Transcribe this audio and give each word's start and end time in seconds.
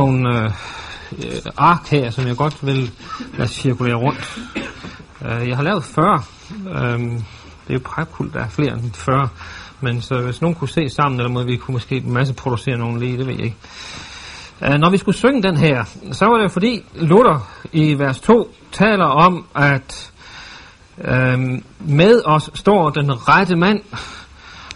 nogle 0.00 0.44
øh, 0.44 0.50
ark 1.56 1.88
her, 1.90 2.10
som 2.10 2.26
jeg 2.26 2.36
godt 2.36 2.66
vil 2.66 2.90
lade 3.38 3.48
cirkulere 3.48 3.94
rundt. 3.94 4.38
Øh, 5.24 5.48
jeg 5.48 5.56
har 5.56 5.62
lavet 5.62 5.84
40. 5.84 6.22
Øh, 6.68 7.00
det 7.00 7.70
er 7.70 7.74
jo 7.74 7.80
prækult, 7.84 8.34
der 8.34 8.40
er 8.40 8.48
flere 8.48 8.72
end 8.72 8.92
40. 8.94 9.28
Men 9.80 10.00
så 10.02 10.20
hvis 10.20 10.40
nogen 10.40 10.54
kunne 10.54 10.68
se 10.68 10.88
sammen, 10.88 11.20
eller 11.20 11.32
måde, 11.32 11.46
vi 11.46 11.56
kunne 11.56 11.72
måske 11.72 12.02
masse 12.06 12.34
producere 12.34 12.76
nogle 12.76 13.00
lige, 13.00 13.18
det 13.18 13.26
ved 13.26 13.34
jeg 13.34 13.44
ikke. 13.44 13.56
Øh, 14.64 14.74
når 14.78 14.90
vi 14.90 14.96
skulle 14.96 15.16
synge 15.16 15.42
den 15.42 15.56
her, 15.56 15.84
så 16.12 16.24
var 16.26 16.38
det 16.38 16.52
fordi 16.52 16.84
Luther 16.94 17.48
i 17.72 17.98
vers 17.98 18.20
2 18.20 18.54
taler 18.72 19.04
om, 19.04 19.46
at 19.54 20.12
øh, 21.04 21.38
med 21.78 22.22
os 22.24 22.50
står 22.54 22.90
den 22.90 23.28
rette 23.28 23.56
mand 23.56 23.80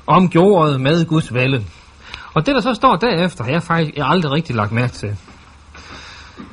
om 0.07 0.23
med 0.81 1.07
Guds 1.07 1.35
vælde. 1.35 1.65
Og 2.35 2.47
det, 2.47 2.55
der 2.55 2.61
så 2.61 2.75
står 2.75 2.97
derefter, 2.97 3.45
har 3.45 3.51
jeg 3.51 3.63
faktisk 3.63 3.97
jeg 3.97 4.07
aldrig 4.07 4.33
rigtig 4.33 4.57
lagt 4.57 4.73
mærke 4.73 4.93
til. 4.93 5.17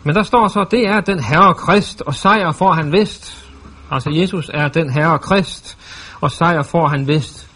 Men 0.04 0.16
der 0.16 0.24
står 0.24 0.48
så, 0.48 0.66
det 0.72 0.88
er 0.88 1.02
den 1.02 1.24
herre 1.24 1.54
Krist, 1.54 2.02
og 2.02 2.16
sejr 2.16 2.52
får 2.52 2.74
han 2.74 2.92
vist. 2.92 3.48
Altså 3.92 4.10
Jesus 4.10 4.52
er 4.54 4.68
den 4.68 4.90
herre 4.94 5.20
Krist, 5.20 5.78
og 6.22 6.32
sejr 6.32 6.64
får 6.64 6.88
han 6.88 7.08
vist. 7.08 7.48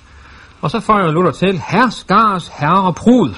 Og 0.62 0.72
så 0.72 0.80
får 0.80 1.00
jeg 1.00 1.14
Luther 1.14 1.32
til, 1.32 1.62
herskars 1.68 2.48
herre 2.48 2.94
prud. 2.94 3.34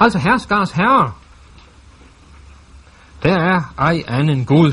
Altså 0.00 0.18
herskars 0.18 0.70
herre. 0.70 1.12
Der 3.22 3.36
er 3.36 3.72
ej 3.78 4.02
anden 4.08 4.44
Gud. 4.44 4.72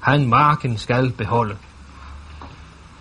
Han 0.00 0.28
marken 0.28 0.78
skal 0.78 1.12
beholde. 1.12 1.56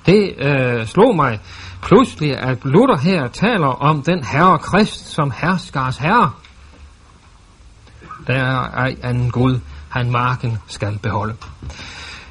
Det 0.05 0.33
øh, 0.37 0.87
slog 0.87 1.15
mig 1.15 1.39
pludselig, 1.85 2.37
at 2.37 2.65
Luther 2.65 2.97
her 2.97 3.27
taler 3.27 3.67
om 3.67 4.03
den 4.03 4.23
herre 4.23 4.59
Krist 4.59 5.07
som 5.07 5.31
herskars 5.41 5.97
herre. 5.97 6.31
Der 8.27 8.33
er 8.33 8.71
ej 8.73 8.95
anden 9.03 9.31
Gud. 9.31 9.59
Han 9.89 10.11
marken 10.11 10.57
skal 10.67 10.99
beholde. 11.01 11.35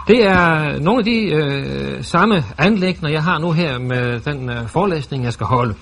Det 0.07 0.25
er 0.25 0.79
nogle 0.81 0.99
af 0.99 1.05
de 1.05 1.35
øh, 1.35 2.05
samme 2.05 2.45
anlægner, 2.59 3.11
jeg 3.11 3.23
har 3.23 3.39
nu 3.39 3.53
her 3.53 3.79
med 3.79 4.21
den 4.21 4.51
øh, 4.51 4.69
forelæsning, 4.69 5.25
jeg 5.25 5.33
skal 5.33 5.47
holde. 5.47 5.75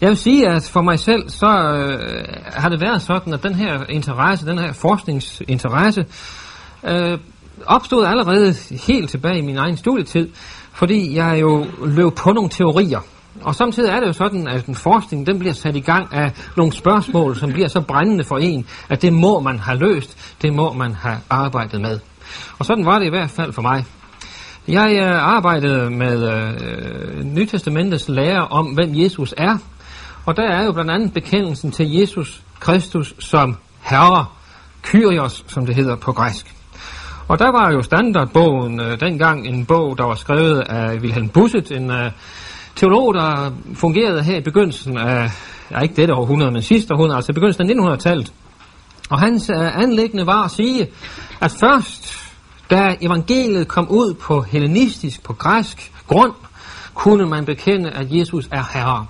Jeg 0.00 0.08
vil 0.08 0.16
sige, 0.16 0.48
at 0.48 0.70
for 0.72 0.82
mig 0.82 0.98
selv, 0.98 1.28
så 1.28 1.46
øh, 1.46 2.24
har 2.52 2.68
det 2.68 2.80
været 2.80 3.02
sådan, 3.02 3.32
at 3.32 3.42
den 3.42 3.54
her 3.54 3.84
interesse, 3.88 4.46
den 4.46 4.58
her 4.58 4.72
forskningsinteresse, 4.72 6.06
øh, 6.84 7.18
opstod 7.66 8.04
allerede 8.04 8.54
helt 8.86 9.10
tilbage 9.10 9.38
i 9.38 9.42
min 9.42 9.56
egen 9.56 9.76
studietid, 9.76 10.28
fordi 10.72 11.16
jeg 11.16 11.40
jo 11.40 11.66
løb 11.84 12.12
på 12.16 12.32
nogle 12.32 12.50
teorier. 12.50 13.00
Og 13.42 13.54
samtidig 13.54 13.90
er 13.90 14.00
det 14.00 14.06
jo 14.06 14.12
sådan, 14.12 14.48
at 14.48 14.66
den 14.66 14.74
forskning 14.74 15.26
den 15.26 15.38
bliver 15.38 15.54
sat 15.54 15.76
i 15.76 15.80
gang 15.80 16.14
af 16.14 16.32
nogle 16.56 16.72
spørgsmål, 16.72 17.36
som 17.36 17.52
bliver 17.52 17.68
så 17.68 17.80
brændende 17.80 18.24
for 18.24 18.38
en, 18.38 18.66
at 18.88 19.02
det 19.02 19.12
må 19.12 19.40
man 19.40 19.58
have 19.58 19.78
løst, 19.78 20.36
det 20.42 20.54
må 20.54 20.72
man 20.72 20.94
have 20.94 21.16
arbejdet 21.30 21.80
med. 21.80 21.98
Og 22.58 22.64
sådan 22.64 22.84
var 22.84 22.98
det 22.98 23.06
i 23.06 23.10
hvert 23.10 23.30
fald 23.30 23.52
for 23.52 23.62
mig. 23.62 23.84
Jeg 24.68 24.98
øh, 25.02 25.22
arbejdede 25.22 25.90
med 25.90 26.32
øh, 26.32 27.24
Nytestamentets 27.24 28.08
lære 28.08 28.48
om, 28.48 28.66
hvem 28.66 28.90
Jesus 28.92 29.34
er. 29.36 29.58
Og 30.26 30.36
der 30.36 30.42
er 30.42 30.64
jo 30.64 30.72
blandt 30.72 30.90
andet 30.90 31.12
bekendelsen 31.12 31.72
til 31.72 31.92
Jesus 31.92 32.42
Kristus 32.60 33.14
som 33.18 33.56
Herre, 33.80 34.26
Kyrios, 34.82 35.44
som 35.48 35.66
det 35.66 35.74
hedder 35.74 35.96
på 35.96 36.12
græsk. 36.12 36.54
Og 37.28 37.38
der 37.38 37.50
var 37.50 37.72
jo 37.72 37.82
standardbogen 37.82 38.80
øh, 38.80 39.00
dengang 39.00 39.46
en 39.46 39.66
bog, 39.66 39.98
der 39.98 40.04
var 40.04 40.14
skrevet 40.14 40.60
af 40.60 40.96
Wilhelm 40.96 41.28
Busset, 41.28 41.72
en 41.72 41.90
øh, 41.90 42.10
teolog, 42.76 43.14
der 43.14 43.52
fungerede 43.74 44.22
her 44.22 44.36
i 44.36 44.40
begyndelsen 44.40 44.98
af, 44.98 45.30
ja 45.70 45.80
ikke 45.80 45.96
dette 45.96 46.14
århundrede, 46.14 46.50
men 46.50 46.62
sidste 46.62 46.94
århundrede, 46.94 47.16
altså 47.16 47.32
begyndelsen 47.32 47.70
af 47.70 47.94
1900-tallet. 47.94 48.32
Og 49.10 49.20
hans 49.20 49.50
øh, 49.50 49.82
anlæggende 49.82 50.26
var 50.26 50.44
at 50.44 50.50
sige, 50.50 50.88
at 51.40 51.50
først 51.60 52.24
da 52.70 52.96
evangeliet 53.00 53.68
kom 53.68 53.88
ud 53.88 54.14
på 54.14 54.40
hellenistisk, 54.40 55.22
på 55.22 55.32
græsk 55.32 55.92
grund, 56.06 56.32
kunne 56.94 57.26
man 57.26 57.44
bekende, 57.44 57.90
at 57.90 58.06
Jesus 58.10 58.48
er 58.52 58.64
Herre. 58.72 59.06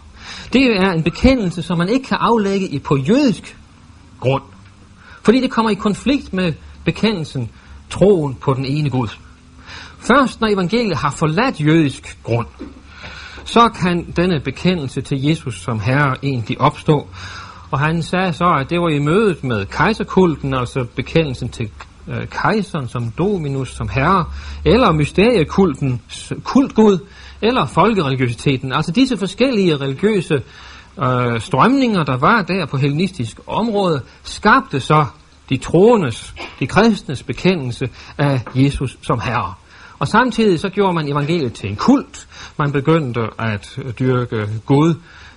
Det 0.52 0.76
er 0.76 0.92
en 0.92 1.02
bekendelse, 1.02 1.62
som 1.62 1.78
man 1.78 1.88
ikke 1.88 2.08
kan 2.08 2.16
aflægge 2.20 2.68
i 2.68 2.78
på 2.78 2.96
jødisk 2.96 3.56
grund. 4.20 4.42
Fordi 5.22 5.40
det 5.40 5.50
kommer 5.50 5.70
i 5.70 5.74
konflikt 5.74 6.32
med 6.32 6.52
bekendelsen, 6.84 7.50
troen 7.90 8.34
på 8.34 8.54
den 8.54 8.64
ene 8.64 8.90
Gud. 8.90 9.08
Først 9.98 10.40
når 10.40 10.48
evangeliet 10.48 10.96
har 10.96 11.10
forladt 11.10 11.60
jødisk 11.60 12.18
grund, 12.22 12.46
så 13.44 13.68
kan 13.68 14.12
denne 14.16 14.40
bekendelse 14.40 15.00
til 15.00 15.22
Jesus 15.22 15.62
som 15.62 15.80
Herre 15.80 16.16
egentlig 16.22 16.60
opstå. 16.60 17.08
Og 17.70 17.80
han 17.80 18.02
sagde 18.02 18.32
så, 18.32 18.44
at 18.60 18.70
det 18.70 18.80
var 18.80 18.88
i 18.88 18.98
mødet 18.98 19.44
med 19.44 19.66
kejserkulten, 19.66 20.54
altså 20.54 20.86
bekendelsen 20.96 21.48
til 21.48 21.70
øh, 22.08 22.26
kejseren 22.26 22.88
som 22.88 23.10
dominus, 23.18 23.70
som 23.70 23.88
herre, 23.88 24.24
eller 24.64 24.92
mysteriekulten, 24.92 26.02
kultgud, 26.44 26.98
eller 27.42 27.66
folkereligiositeten. 27.66 28.72
Altså 28.72 28.92
disse 28.92 29.16
forskellige 29.16 29.76
religiøse 29.76 30.42
øh, 31.02 31.40
strømninger, 31.40 32.04
der 32.04 32.16
var 32.16 32.42
der 32.42 32.66
på 32.66 32.76
hellenistisk 32.76 33.40
område, 33.46 34.02
skabte 34.22 34.80
så 34.80 35.06
de 35.48 35.56
troendes, 35.56 36.34
de 36.60 36.66
kristnes 36.66 37.22
bekendelse 37.22 37.88
af 38.18 38.40
Jesus 38.54 38.98
som 39.02 39.20
herre. 39.20 39.54
Og 39.98 40.08
samtidig 40.08 40.60
så 40.60 40.68
gjorde 40.68 40.94
man 40.94 41.08
evangeliet 41.08 41.52
til 41.52 41.70
en 41.70 41.76
kult. 41.76 42.28
Man 42.58 42.72
begyndte 42.72 43.28
at 43.38 43.78
dyrke 43.98 44.48
Gud 44.66 44.94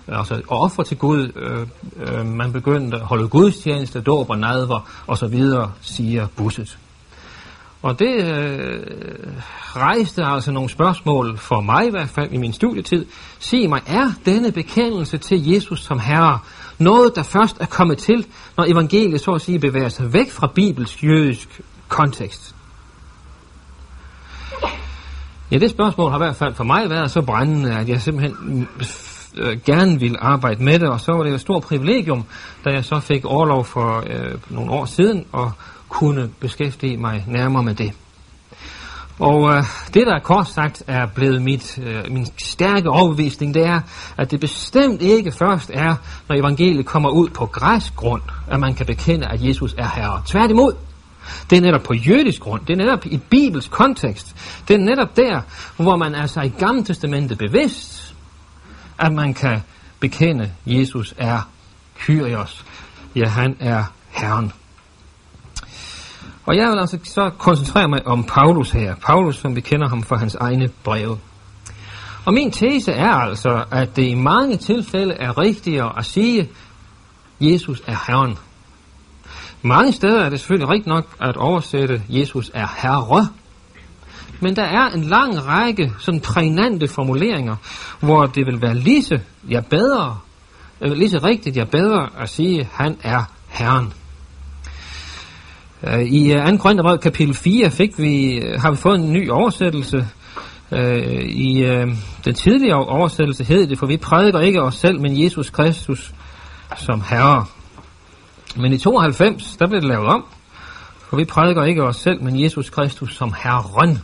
altså 0.07 0.41
offer 0.47 0.84
til 0.84 0.97
Gud, 0.97 1.31
øh, 1.35 1.68
øh, 2.19 2.25
man 2.25 2.53
begyndte 2.53 2.97
at 2.97 3.03
holde 3.03 3.28
gudstjeneste, 3.28 4.01
dåb 4.01 4.29
og 4.29 4.40
nadver 4.40 4.90
osv., 5.07 5.41
så 5.41 5.68
siger 5.81 6.28
Busset. 6.35 6.78
Og 7.81 8.00
det 8.00 8.24
øh, 8.25 8.79
rejste 9.75 10.24
altså 10.24 10.51
nogle 10.51 10.69
spørgsmål 10.69 11.38
for 11.38 11.62
mig 11.62 11.88
i 11.88 11.89
hvert 11.89 12.09
fald 12.09 12.31
i 12.31 12.38
min 12.38 12.53
studietid. 12.53 13.06
Sig 13.39 13.69
mig, 13.69 13.81
er 13.88 14.12
denne 14.25 14.51
bekendelse 14.51 15.18
til 15.18 15.47
Jesus 15.47 15.84
som 15.84 16.00
Herre 16.00 16.39
noget, 16.77 17.15
der 17.15 17.23
først 17.23 17.57
er 17.59 17.65
kommet 17.65 17.97
til, 17.97 18.27
når 18.57 18.65
evangeliet 18.65 19.21
så 19.21 19.31
at 19.31 19.41
sige 19.41 19.59
bevæger 19.59 19.89
sig 19.89 20.13
væk 20.13 20.31
fra 20.31 20.51
bibelsk 20.55 21.03
jødisk 21.03 21.61
kontekst? 21.88 22.55
Ja, 25.51 25.57
det 25.57 25.69
spørgsmål 25.69 26.11
har 26.11 26.17
i 26.17 26.23
hvert 26.25 26.35
fald 26.35 26.53
for 26.53 26.63
mig 26.63 26.89
været 26.89 27.11
så 27.11 27.21
brændende, 27.21 27.73
at 27.73 27.89
jeg 27.89 28.01
simpelthen 28.01 28.67
øh, 29.38 29.57
gerne 29.65 29.99
ville 29.99 30.23
arbejde 30.23 30.63
med 30.63 30.79
det, 30.79 30.89
og 30.89 30.99
så 31.01 31.11
var 31.11 31.23
det 31.23 31.33
et 31.33 31.41
stort 31.41 31.63
privilegium, 31.63 32.25
da 32.65 32.69
jeg 32.69 32.85
så 32.85 32.99
fik 32.99 33.25
overlov 33.25 33.65
for 33.65 34.03
øh, 34.09 34.39
nogle 34.49 34.71
år 34.71 34.85
siden 34.85 35.25
og 35.31 35.51
kunne 35.89 36.29
beskæftige 36.39 36.97
mig 36.97 37.23
nærmere 37.27 37.63
med 37.63 37.75
det. 37.75 37.94
Og 39.19 39.53
øh, 39.53 39.63
det, 39.94 40.07
der 40.07 40.19
kort 40.19 40.47
sagt 40.47 40.83
er 40.88 41.05
blevet 41.05 41.41
mit, 41.41 41.79
øh, 41.83 42.03
min 42.11 42.28
stærke 42.38 42.89
overbevisning, 42.89 43.53
det 43.53 43.66
er, 43.66 43.81
at 44.17 44.31
det 44.31 44.39
bestemt 44.39 45.01
ikke 45.01 45.31
først 45.31 45.72
er, 45.73 45.95
når 46.29 46.35
evangeliet 46.35 46.85
kommer 46.85 47.09
ud 47.09 47.29
på 47.29 47.45
græsk 47.45 47.95
grund, 47.95 48.22
at 48.47 48.59
man 48.59 48.73
kan 48.73 48.85
bekende, 48.85 49.27
at 49.27 49.45
Jesus 49.45 49.75
er 49.77 49.88
herre. 49.95 50.22
Tværtimod, 50.25 50.73
det 51.50 51.57
er 51.57 51.61
netop 51.61 51.83
på 51.83 51.94
jødisk 51.94 52.41
grund, 52.41 52.61
det 52.66 52.73
er 52.73 52.77
netop 52.77 53.06
i 53.06 53.17
Bibels 53.17 53.67
kontekst, 53.67 54.35
det 54.67 54.73
er 54.73 54.79
netop 54.79 55.17
der, 55.17 55.41
hvor 55.77 55.95
man 55.95 56.16
altså 56.16 56.41
i 56.41 56.50
Gamle 56.50 56.83
Testamentet 56.83 57.38
bevidst 57.38 58.07
at 59.00 59.13
man 59.13 59.33
kan 59.33 59.61
bekende, 60.00 60.51
Jesus 60.66 61.13
er 61.17 61.50
Kyrios. 62.00 62.66
Ja, 63.16 63.27
han 63.27 63.56
er 63.59 63.83
Herren. 64.09 64.51
Og 66.47 66.56
jeg 66.56 66.69
vil 66.69 66.80
altså 66.80 66.97
så 67.03 67.30
koncentrere 67.38 67.88
mig 67.88 68.08
om 68.08 68.24
Paulus 68.24 68.72
her. 68.72 68.96
Paulus, 68.96 69.35
som 69.35 69.56
vi 69.56 69.62
kender 69.62 69.90
ham 69.90 70.03
fra 70.03 70.18
hans 70.18 70.35
egne 70.35 70.69
breve. 70.84 71.18
Og 72.25 72.34
min 72.34 72.52
tese 72.52 72.91
er 72.91 73.13
altså, 73.13 73.63
at 73.72 73.96
det 73.96 74.08
i 74.08 74.16
mange 74.16 74.57
tilfælde 74.57 75.13
er 75.13 75.38
rigtigere 75.38 75.97
at 75.97 76.06
sige, 76.06 76.50
Jesus 77.41 77.81
er 77.88 77.96
Herren. 78.07 78.38
Mange 79.62 79.92
steder 79.92 80.21
er 80.21 80.30
det 80.30 80.39
selvfølgelig 80.39 80.69
rigtigt 80.69 80.88
nok 80.88 81.06
at 81.21 81.38
oversætte, 81.38 82.01
Jesus 82.10 82.51
er 82.54 82.68
Herre. 82.81 83.27
Men 84.39 84.56
der 84.56 84.63
er 84.63 84.89
en 84.89 85.04
lang 85.04 85.48
række 85.48 85.92
sådan 86.00 86.21
trænante 86.21 86.88
formuleringer, 86.88 87.56
hvor 88.00 88.25
det 88.25 88.45
vil 88.45 88.62
være 88.62 88.75
lige 88.75 89.04
så, 89.04 89.19
ja 89.50 89.60
bedre, 89.69 90.19
øh, 90.81 90.92
lige 90.92 91.10
så 91.10 91.19
rigtigt, 91.24 91.57
ja 91.57 91.63
bedre 91.63 92.10
at 92.19 92.30
sige, 92.30 92.69
han 92.71 92.98
er 93.04 93.24
Herren. 93.48 93.94
Øh, 95.83 96.01
I 96.01 96.33
øh, 96.33 96.50
2. 96.50 96.57
Korintherbrev 96.57 96.97
kapitel 96.97 97.33
4 97.33 97.71
fik 97.71 98.00
vi, 98.00 98.33
øh, 98.33 98.62
har 98.62 98.71
vi 98.71 98.77
fået 98.77 99.00
en 99.00 99.13
ny 99.13 99.29
oversættelse. 99.29 100.07
I 101.25 101.63
den 102.25 102.35
tidligere 102.35 102.85
oversættelse 102.85 103.44
hed 103.44 103.68
det, 103.68 103.79
for 103.79 103.85
vi 103.85 103.97
prædiker 103.97 104.39
ikke 104.39 104.62
os 104.62 104.75
selv, 104.75 105.01
men 105.01 105.24
Jesus 105.24 105.50
Kristus 105.50 106.13
som 106.75 107.01
Herre. 107.09 107.45
Men 108.56 108.74
i 108.74 108.77
92, 108.77 109.57
der 109.57 109.68
blev 109.68 109.81
det 109.81 109.89
lavet 109.89 110.06
om, 110.06 110.25
for 111.09 111.18
vi 111.18 111.25
prædiker 111.25 111.63
ikke 111.63 111.83
os 111.83 111.95
selv, 111.95 112.23
men 112.23 112.44
Jesus 112.44 112.69
Kristus 112.69 113.15
som 113.15 113.33
Herren. 113.44 114.00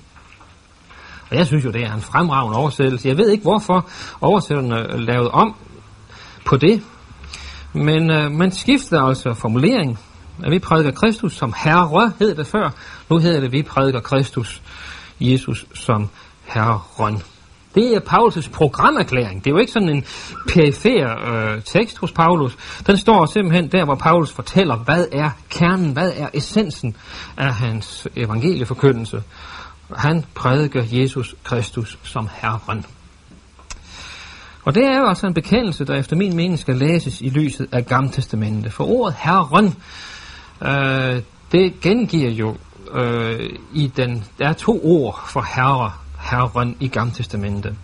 Og 1.30 1.38
jeg 1.38 1.48
synes 1.48 1.66
jo, 1.66 1.72
det 1.72 1.84
er 1.84 1.94
en 1.94 2.02
fremragende 2.02 2.58
oversættelse. 2.58 3.08
Jeg 3.08 3.18
ved 3.18 3.30
ikke, 3.30 3.42
hvorfor 3.42 3.90
oversætterne 4.22 5.06
lavede 5.06 5.32
om 5.32 5.56
på 6.46 6.58
det. 6.58 6.84
Men 7.74 8.12
øh, 8.12 8.32
man 8.32 8.52
skifter 8.52 9.02
altså 9.02 9.34
formulering. 9.34 10.00
At 10.44 10.52
vi 10.52 10.60
prædiker 10.60 10.92
Kristus 10.92 11.36
som 11.36 11.54
Herre, 11.64 12.12
hed 12.20 12.36
det 12.36 12.48
før. 12.48 12.70
Nu 13.10 13.18
hedder 13.18 13.40
det, 13.40 13.46
at 13.46 13.52
vi 13.52 13.64
prædiker 13.64 14.00
Kristus, 14.00 14.62
Jesus 15.20 15.66
som 15.74 16.10
Herren. 16.46 17.24
Det 17.76 17.96
er 17.96 18.00
Paulus' 18.00 18.52
programerklæring. 18.52 19.44
Det 19.44 19.50
er 19.50 19.54
jo 19.54 19.58
ikke 19.58 19.72
sådan 19.72 19.90
en 19.90 20.06
perifer 20.48 21.34
øh, 21.34 21.62
tekst 21.64 21.98
hos 21.98 22.12
Paulus. 22.12 22.58
Den 22.88 22.98
står 22.98 23.26
simpelthen 23.26 23.68
der, 23.68 23.86
hvor 23.86 23.96
Paulus 23.96 24.32
fortæller, 24.32 24.76
hvad 24.76 25.08
er 25.12 25.30
kernen, 25.50 25.94
hvad 25.94 26.12
er 26.16 26.28
essensen 26.34 26.96
af 27.38 27.54
hans 27.54 28.08
evangelieforkyndelse. 28.16 29.24
Han 29.96 30.26
prædiker 30.36 30.84
Jesus 30.92 31.36
Kristus 31.44 32.00
som 32.04 32.30
Herren. 32.34 32.86
Og 34.66 34.76
det 34.76 34.86
er 34.86 34.98
jo 34.98 35.08
altså 35.08 35.28
en 35.28 35.34
bekendelse, 35.34 35.86
der 35.86 35.96
efter 35.96 36.16
min 36.16 36.36
mening 36.36 36.60
skal 36.60 36.76
læses 36.76 37.22
i 37.22 37.30
lyset 37.30 37.68
af 37.72 37.86
Gamle 37.86 38.12
Testamentet. 38.12 38.74
For 38.74 38.84
ordet 38.84 39.16
Herren, 39.20 39.76
øh, 40.62 41.22
det 41.52 41.82
gengiver 41.82 42.32
jo 42.32 42.56
øh, 42.94 43.50
i 43.74 43.88
den, 43.88 44.24
der 44.40 44.50
er 44.50 44.54
to 44.54 44.82
ord 44.84 45.24
for 45.28 45.46
herre, 45.56 45.92
herren 46.20 46.76
i 46.80 46.88
Gamle 46.88 47.14
Testamentet. 47.14 47.76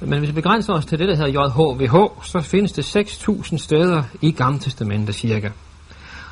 Men 0.00 0.18
hvis 0.18 0.28
vi 0.28 0.34
begrænser 0.34 0.72
os 0.72 0.86
til 0.86 0.98
det, 0.98 1.08
der 1.08 1.16
hedder 1.16 1.46
JHVH, 1.46 2.24
så 2.24 2.40
findes 2.40 2.72
det 2.72 2.96
6.000 2.96 3.56
steder 3.56 4.02
i 4.20 4.30
Gamle 4.30 4.58
Testamentet 4.58 5.14
cirka. 5.14 5.48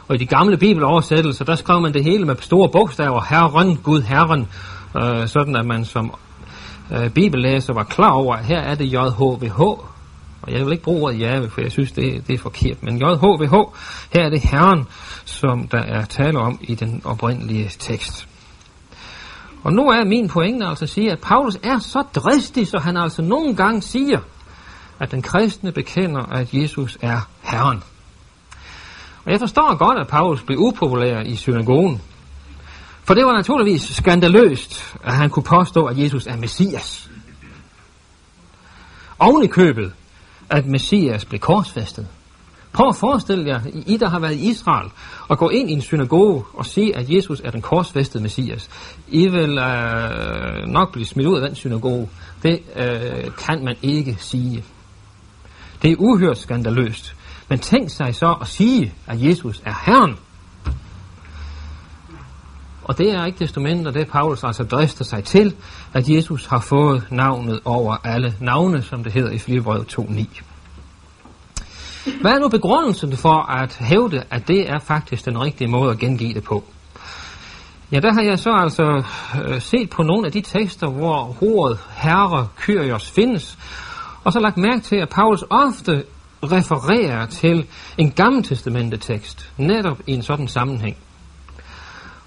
Og 0.08 0.14
i 0.14 0.18
de 0.18 0.26
gamle 0.26 0.56
bibeloversættelser, 0.56 1.44
der 1.44 1.54
skrev 1.54 1.80
man 1.80 1.94
det 1.94 2.04
hele 2.04 2.24
med 2.24 2.36
store 2.40 2.68
bogstaver, 2.68 3.20
Herren, 3.28 3.76
Gud, 3.76 4.02
Herren, 4.02 4.48
øh, 4.96 5.28
sådan 5.28 5.56
at 5.56 5.66
man 5.66 5.84
som 5.84 6.14
øh, 6.92 7.10
bibellæser 7.10 7.72
var 7.72 7.84
klar 7.84 8.10
over, 8.10 8.36
at 8.36 8.44
her 8.44 8.60
er 8.60 8.74
det 8.74 8.92
JHVH, 8.92 9.60
og 10.42 10.52
jeg 10.52 10.64
vil 10.64 10.72
ikke 10.72 10.84
bruge 10.84 11.02
ordet 11.02 11.20
Jave, 11.20 11.50
for 11.50 11.60
jeg 11.60 11.72
synes, 11.72 11.92
det, 11.92 12.26
det 12.26 12.34
er 12.34 12.38
forkert, 12.38 12.82
men 12.82 12.96
JHVH, 12.96 13.54
her 14.12 14.24
er 14.24 14.30
det 14.30 14.40
Herren, 14.40 14.84
som 15.24 15.68
der 15.68 15.82
er 15.82 16.04
tale 16.04 16.38
om 16.38 16.58
i 16.62 16.74
den 16.74 17.02
oprindelige 17.04 17.70
tekst. 17.78 18.28
Og 19.62 19.72
nu 19.72 19.88
er 19.88 20.04
min 20.04 20.28
pointe 20.28 20.66
altså 20.66 20.84
at 20.84 20.88
sige, 20.88 21.12
at 21.12 21.18
Paulus 21.20 21.58
er 21.62 21.78
så 21.78 22.02
dristig, 22.14 22.66
så 22.66 22.78
han 22.78 22.96
altså 22.96 23.22
nogle 23.22 23.56
gange 23.56 23.82
siger, 23.82 24.20
at 24.98 25.10
den 25.10 25.22
kristne 25.22 25.72
bekender, 25.72 26.22
at 26.22 26.54
Jesus 26.54 26.98
er 27.02 27.28
Herren. 27.42 27.82
Og 29.24 29.32
jeg 29.32 29.40
forstår 29.40 29.76
godt, 29.76 29.98
at 29.98 30.06
Paulus 30.06 30.42
blev 30.42 30.58
upopulær 30.58 31.20
i 31.20 31.36
synagogen. 31.36 32.02
For 33.04 33.14
det 33.14 33.24
var 33.24 33.32
naturligvis 33.32 33.82
skandaløst, 33.82 34.96
at 35.04 35.14
han 35.14 35.30
kunne 35.30 35.42
påstå, 35.42 35.84
at 35.84 35.98
Jesus 35.98 36.26
er 36.26 36.36
Messias. 36.36 37.10
Oven 39.18 39.44
i 39.44 39.46
købet, 39.46 39.92
at 40.50 40.66
Messias 40.66 41.24
blev 41.24 41.40
korsfæstet. 41.40 42.06
Prøv 42.72 42.88
at 42.88 42.96
forestille 42.96 43.46
jer, 43.46 43.60
I 43.86 43.96
der 43.96 44.08
har 44.08 44.18
været 44.18 44.34
i 44.34 44.50
Israel, 44.50 44.90
og 45.28 45.38
gå 45.38 45.48
ind 45.48 45.70
i 45.70 45.72
en 45.72 45.80
synagoge 45.80 46.44
og 46.54 46.66
se, 46.66 46.92
at 46.94 47.10
Jesus 47.10 47.40
er 47.44 47.50
den 47.50 47.62
korsfæstede 47.62 48.22
Messias. 48.22 48.70
I 49.08 49.28
vil 49.28 49.58
øh, 49.58 50.66
nok 50.66 50.92
blive 50.92 51.06
smidt 51.06 51.28
ud 51.28 51.38
af 51.38 51.48
den 51.48 51.56
synagoge. 51.56 52.08
Det 52.42 52.60
øh, 52.76 53.30
kan 53.38 53.64
man 53.64 53.76
ikke 53.82 54.16
sige. 54.18 54.64
Det 55.82 55.92
er 55.92 55.96
uhørt 55.98 56.38
skandaløst. 56.38 57.14
Men 57.48 57.58
tænk 57.58 57.90
sig 57.90 58.14
så 58.14 58.36
at 58.40 58.46
sige, 58.46 58.94
at 59.06 59.22
Jesus 59.22 59.62
er 59.64 59.74
Herren. 59.86 60.16
Og 62.90 62.98
det 62.98 63.10
er 63.10 63.24
ikke 63.24 63.38
desto 63.38 63.60
mindre 63.60 63.92
det, 63.92 64.08
Paulus 64.08 64.44
altså 64.44 64.64
drifter 64.64 65.04
sig 65.04 65.24
til, 65.24 65.54
at 65.92 66.08
Jesus 66.08 66.46
har 66.46 66.60
fået 66.60 67.06
navnet 67.10 67.60
over 67.64 67.96
alle 68.04 68.34
navne, 68.40 68.82
som 68.82 69.04
det 69.04 69.12
hedder 69.12 69.30
i 69.30 69.38
Filipperbrevet 69.38 69.98
2.9. 69.98 70.42
Hvad 72.20 72.32
er 72.32 72.38
nu 72.38 72.48
begrundelsen 72.48 73.16
for 73.16 73.50
at 73.50 73.76
hævde, 73.80 74.22
at 74.30 74.48
det 74.48 74.70
er 74.70 74.78
faktisk 74.78 75.24
den 75.24 75.40
rigtige 75.40 75.68
måde 75.68 75.90
at 75.90 75.98
gengive 75.98 76.34
det 76.34 76.44
på? 76.44 76.64
Ja, 77.92 78.00
der 78.00 78.12
har 78.12 78.22
jeg 78.22 78.38
så 78.38 78.50
altså 78.50 79.02
øh, 79.44 79.60
set 79.60 79.90
på 79.90 80.02
nogle 80.02 80.26
af 80.26 80.32
de 80.32 80.40
tekster, 80.40 80.88
hvor 80.90 81.36
ordet 81.40 81.78
herre, 81.96 82.48
kyrios 82.56 83.10
findes, 83.10 83.58
og 84.24 84.32
så 84.32 84.40
lagt 84.40 84.56
mærke 84.56 84.80
til, 84.80 84.96
at 84.96 85.08
Paulus 85.08 85.44
ofte 85.50 86.04
refererer 86.42 87.26
til 87.26 87.66
en 87.98 88.10
gammeltestamentetekst, 88.10 89.52
netop 89.56 90.00
i 90.06 90.12
en 90.12 90.22
sådan 90.22 90.48
sammenhæng. 90.48 90.96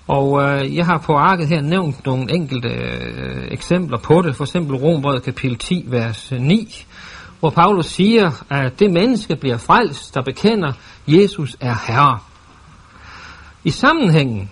Og 0.07 0.41
øh, 0.44 0.75
jeg 0.75 0.85
har 0.85 0.97
på 0.97 1.13
arket 1.13 1.47
her 1.47 1.61
nævnt 1.61 2.05
nogle 2.05 2.35
enkelte 2.35 2.69
øh, 2.69 3.47
eksempler 3.51 3.97
på 3.97 4.21
det, 4.21 4.35
for 4.35 4.44
eksempel 4.44 4.75
Rombrevet 4.75 5.23
kapitel 5.23 5.57
10, 5.57 5.85
vers 5.88 6.31
9, 6.39 6.85
hvor 7.39 7.50
Paulus 7.50 7.85
siger, 7.85 8.31
at 8.50 8.79
det 8.79 8.91
menneske 8.91 9.35
bliver 9.35 9.57
frelst, 9.57 10.15
der 10.15 10.21
bekender, 10.21 10.71
Jesus 11.07 11.57
er 11.59 11.75
Herre. 11.88 12.19
I 13.63 13.69
sammenhængen, 13.69 14.50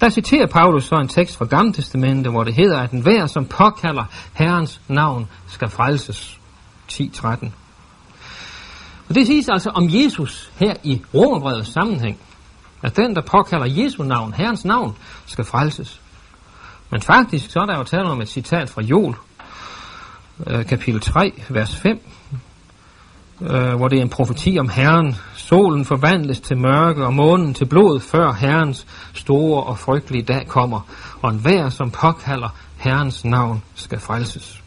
der 0.00 0.08
citerer 0.08 0.46
Paulus 0.46 0.84
så 0.84 0.94
en 0.94 1.08
tekst 1.08 1.36
fra 1.36 1.44
Gamle 1.44 1.72
Testamentet, 1.72 2.32
hvor 2.32 2.44
det 2.44 2.54
hedder, 2.54 2.78
at 2.80 2.90
enhver, 2.90 3.26
som 3.26 3.44
påkalder 3.44 4.04
Herrens 4.32 4.80
navn, 4.88 5.28
skal 5.46 5.68
frelses. 5.68 6.38
10.13. 6.92 7.48
Og 9.08 9.14
det 9.14 9.26
siges 9.26 9.48
altså 9.48 9.70
om 9.70 9.88
Jesus 9.88 10.50
her 10.56 10.74
i 10.82 11.02
Romerbrevets 11.14 11.72
sammenhæng, 11.72 12.18
at 12.86 12.96
den, 12.96 13.14
der 13.14 13.20
påkalder 13.20 13.66
Jesu 13.66 14.02
navn, 14.02 14.34
Herrens 14.34 14.64
navn, 14.64 14.96
skal 15.26 15.44
frelses. 15.44 16.00
Men 16.90 17.02
faktisk 17.02 17.50
så 17.50 17.60
er 17.60 17.66
der 17.66 17.78
jo 17.78 17.84
tale 17.84 18.04
om 18.04 18.20
et 18.20 18.28
citat 18.28 18.70
fra 18.70 18.82
Joel, 18.82 19.14
øh, 20.46 20.66
kapitel 20.66 21.00
3, 21.00 21.42
vers 21.48 21.76
5, 21.76 22.00
øh, 23.40 23.74
hvor 23.74 23.88
det 23.88 23.98
er 23.98 24.02
en 24.02 24.08
profeti 24.08 24.56
om 24.58 24.68
Herren. 24.68 25.16
Solen 25.34 25.84
forvandles 25.84 26.40
til 26.40 26.58
mørke 26.58 27.04
og 27.04 27.14
månen 27.14 27.54
til 27.54 27.64
blod, 27.64 28.00
før 28.00 28.32
Herrens 28.32 28.86
store 29.14 29.62
og 29.62 29.78
frygtelige 29.78 30.24
dag 30.24 30.46
kommer, 30.48 30.80
og 31.22 31.30
enhver, 31.30 31.68
som 31.68 31.90
påkalder 31.90 32.48
Herrens 32.76 33.24
navn, 33.24 33.62
skal 33.74 34.00
frelses. 34.00 34.62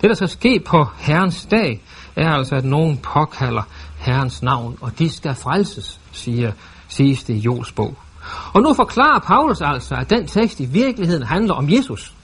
Det, 0.00 0.08
der 0.10 0.14
skal 0.14 0.28
ske 0.28 0.60
på 0.66 0.86
Herrens 0.98 1.46
dag, 1.50 1.82
er 2.16 2.30
altså, 2.30 2.54
at 2.54 2.64
nogen 2.64 2.96
påkalder 2.98 3.62
Herrens 3.98 4.42
navn, 4.42 4.78
og 4.80 4.98
de 4.98 5.10
skal 5.10 5.34
frelses, 5.34 6.00
siger, 6.12 6.52
siges 6.92 7.24
det 7.24 7.34
i 7.34 7.38
Jols 7.38 7.72
bog. 7.72 7.98
Og 8.52 8.62
nu 8.62 8.74
forklarer 8.74 9.20
Paulus 9.20 9.60
altså, 9.60 9.94
at 9.94 10.10
den 10.10 10.26
tekst 10.26 10.60
i 10.60 10.64
virkeligheden 10.64 11.22
handler 11.22 11.54
om 11.54 11.70
Jesus. 11.70 12.14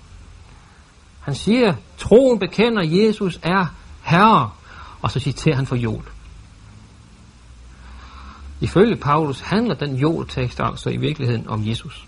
Han 1.21 1.35
siger, 1.35 1.75
troen 1.99 2.39
bekender, 2.39 2.83
Jesus 2.83 3.41
er 3.43 3.67
Herre, 4.03 4.51
og 5.03 5.11
så 5.11 5.21
citerer 5.21 5.57
han 5.57 5.67
for 5.67 5.77
Jol. 5.77 6.05
Ifølge 8.61 8.97
Paulus 8.97 9.41
handler 9.41 9.75
den 9.75 9.97
Joel-tekst 9.97 10.61
altså 10.61 10.91
i 10.91 10.97
virkeligheden 10.97 11.49
om 11.49 11.69
Jesus. 11.69 12.08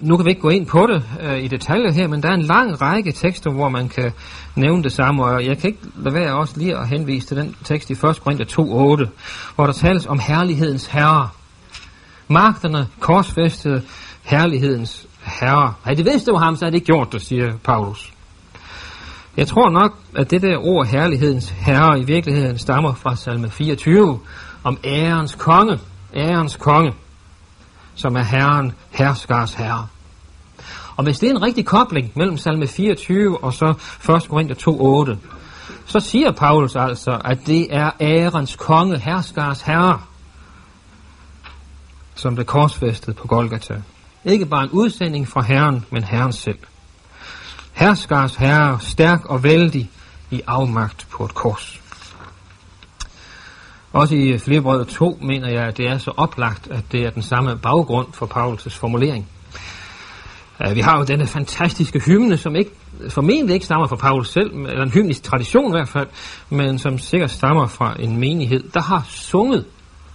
Nu 0.00 0.16
kan 0.16 0.26
vi 0.26 0.30
ikke 0.30 0.42
gå 0.42 0.48
ind 0.48 0.66
på 0.66 0.86
det 0.86 1.04
øh, 1.20 1.44
i 1.44 1.48
detaljer 1.48 1.92
her, 1.92 2.08
men 2.08 2.22
der 2.22 2.28
er 2.28 2.34
en 2.34 2.42
lang 2.42 2.80
række 2.82 3.12
tekster, 3.12 3.50
hvor 3.50 3.68
man 3.68 3.88
kan 3.88 4.12
nævne 4.54 4.82
det 4.82 4.92
samme, 4.92 5.24
og 5.24 5.44
jeg 5.44 5.58
kan 5.58 5.70
ikke 5.70 5.82
lade 5.96 6.14
være 6.14 6.34
også 6.34 6.58
lige 6.58 6.76
at 6.76 6.88
henvise 6.88 7.26
til 7.26 7.36
den 7.36 7.56
tekst 7.64 7.90
i 7.90 7.92
1. 7.92 7.98
Korinther 8.00 8.44
2.8, 8.44 9.08
hvor 9.54 9.66
der 9.66 9.72
tales 9.72 10.06
om 10.06 10.18
herlighedens 10.18 10.86
herre. 10.86 11.28
Magterne 12.28 12.86
korsfæstede 13.00 13.82
herlighedens 14.22 15.06
herre. 15.22 15.74
Havde 15.82 16.04
de 16.04 16.10
vidst, 16.10 16.26
det 16.26 16.32
var 16.32 16.40
ham, 16.40 16.56
så 16.56 16.64
havde 16.64 16.72
de 16.72 16.76
ikke 16.76 16.86
gjort 16.86 17.12
det, 17.12 17.22
siger 17.22 17.52
Paulus. 17.64 18.12
Jeg 19.36 19.46
tror 19.46 19.70
nok, 19.70 19.98
at 20.16 20.30
det 20.30 20.42
der 20.42 20.56
ord 20.58 20.86
herlighedens 20.86 21.48
herre 21.48 22.00
i 22.00 22.04
virkeligheden 22.04 22.58
stammer 22.58 22.94
fra 22.94 23.16
salme 23.16 23.50
24 23.50 24.20
om 24.64 24.78
ærens 24.84 25.34
konge. 25.34 25.78
Ærens 26.14 26.56
konge, 26.56 26.92
som 27.98 28.16
er 28.16 28.22
herren, 28.22 28.72
herskars 28.90 29.54
herre. 29.54 29.86
Og 30.96 31.04
hvis 31.04 31.18
det 31.18 31.26
er 31.26 31.30
en 31.30 31.42
rigtig 31.42 31.66
kobling 31.66 32.12
mellem 32.16 32.36
salme 32.36 32.66
24 32.66 33.44
og 33.44 33.52
så 33.52 33.74
1. 34.16 34.28
Korinther 34.28 35.14
2.8, 35.14 35.16
så 35.86 36.00
siger 36.00 36.30
Paulus 36.30 36.76
altså, 36.76 37.20
at 37.24 37.38
det 37.46 37.66
er 37.70 37.90
ærens 38.00 38.56
konge, 38.56 38.98
herskars 38.98 39.62
herre, 39.62 40.00
som 42.14 42.34
blev 42.34 42.46
korsfæstet 42.46 43.16
på 43.16 43.26
Golgata. 43.26 43.82
Ikke 44.24 44.46
bare 44.46 44.64
en 44.64 44.70
udsending 44.70 45.28
fra 45.28 45.42
Herren, 45.42 45.84
men 45.90 46.04
Herren 46.04 46.32
selv. 46.32 46.58
Herskars 47.72 48.34
herre, 48.36 48.80
stærk 48.80 49.24
og 49.24 49.42
vældig 49.42 49.90
i 50.30 50.40
afmagt 50.46 51.06
på 51.10 51.24
et 51.24 51.34
kors. 51.34 51.80
Også 53.92 54.14
i 54.14 54.38
Flerbrevet 54.38 54.88
2 54.88 55.18
mener 55.22 55.48
jeg, 55.50 55.64
at 55.64 55.76
det 55.76 55.86
er 55.86 55.98
så 55.98 56.12
oplagt, 56.16 56.68
at 56.70 56.84
det 56.92 57.04
er 57.04 57.10
den 57.10 57.22
samme 57.22 57.56
baggrund 57.56 58.06
for 58.12 58.26
Paulus' 58.26 58.78
formulering. 58.80 59.28
Øh, 60.66 60.74
vi 60.74 60.80
har 60.80 60.98
jo 60.98 61.04
denne 61.04 61.26
fantastiske 61.26 62.00
hymne, 62.00 62.36
som 62.36 62.56
ikke, 62.56 62.70
formentlig 63.08 63.54
ikke 63.54 63.66
stammer 63.66 63.86
fra 63.86 63.96
Paulus 63.96 64.32
selv, 64.32 64.50
eller 64.54 64.82
en 64.82 64.90
hymnisk 64.90 65.22
tradition 65.22 65.70
i 65.70 65.76
hvert 65.76 65.88
fald, 65.88 66.08
men 66.50 66.78
som 66.78 66.98
sikkert 66.98 67.30
stammer 67.30 67.66
fra 67.66 67.96
en 67.98 68.16
menighed, 68.16 68.70
der 68.74 68.82
har 68.82 69.06
sunget. 69.08 69.64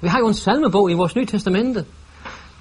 Vi 0.02 0.08
har 0.08 0.20
jo 0.20 0.28
en 0.28 0.34
salmebog 0.34 0.92
i 0.92 0.94
vores 0.94 1.16
nye 1.16 1.26
testamente, 1.26 1.86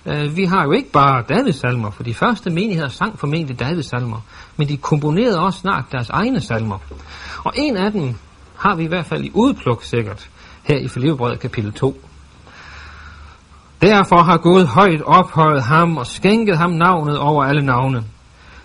øh, 0.07 0.37
vi 0.37 0.45
har 0.45 0.65
jo 0.65 0.73
ikke 0.73 0.91
bare 0.91 1.25
Davids 1.29 1.57
salmer, 1.57 1.91
for 1.91 2.03
de 2.03 2.15
første 2.15 2.51
menigheder 2.51 2.89
sang 2.89 3.19
formentlig 3.19 3.61
Davids 3.61 3.87
salmer, 3.87 4.21
men 4.57 4.69
de 4.69 4.77
komponerede 4.77 5.41
også 5.41 5.59
snart 5.59 5.85
deres 5.93 6.09
egne 6.11 6.41
salmer. 6.41 6.79
Og 7.45 7.53
en 7.57 7.77
af 7.77 7.93
dem 7.93 8.15
har 8.57 8.75
vi 8.75 8.85
i 8.85 8.87
hvert 8.87 9.07
fald 9.07 9.25
i 9.25 9.31
udpluk 9.35 9.85
sikkert 9.85 10.31
her 10.63 10.79
i 10.79 10.89
Filipperbrevet 10.89 11.41
kapitel 11.41 11.73
2. 11.73 12.01
Derfor 13.83 14.23
har 14.23 14.37
Gud 14.37 14.65
højt 14.65 15.03
ophøjet 15.03 15.63
ham 15.63 15.97
og 15.97 16.07
skænket 16.07 16.59
ham 16.59 16.71
navnet 16.71 17.19
over 17.19 17.45
alle 17.45 17.63
navne. 17.63 18.05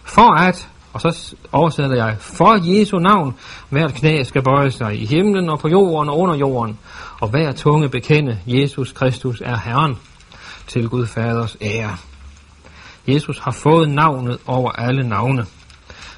For 0.04 0.34
at, 0.34 0.70
og 0.94 1.02
så 1.02 1.36
oversætter 1.52 1.96
jeg, 1.96 2.16
for 2.20 2.80
Jesu 2.80 3.00
navn, 3.00 3.36
hvert 3.70 3.94
knæ 3.94 4.24
skal 4.24 4.44
bøje 4.44 4.72
sig 4.72 5.02
i 5.02 5.06
himlen 5.06 5.50
og 5.50 5.60
på 5.60 5.68
jorden 5.68 6.10
og 6.10 6.20
under 6.20 6.36
jorden, 6.36 6.80
og 7.22 7.30
hver 7.30 7.52
tunge 7.52 7.90
bekende, 7.90 8.40
Jesus 8.48 8.92
Kristus 8.92 9.42
er 9.46 9.58
Herren, 9.58 9.98
til 10.68 10.90
Gud 10.90 11.08
Faders 11.08 11.58
ære. 11.62 11.98
Jesus 13.08 13.40
har 13.40 13.52
fået 13.52 13.90
navnet 13.90 14.38
over 14.46 14.72
alle 14.72 15.10
navne. 15.10 15.46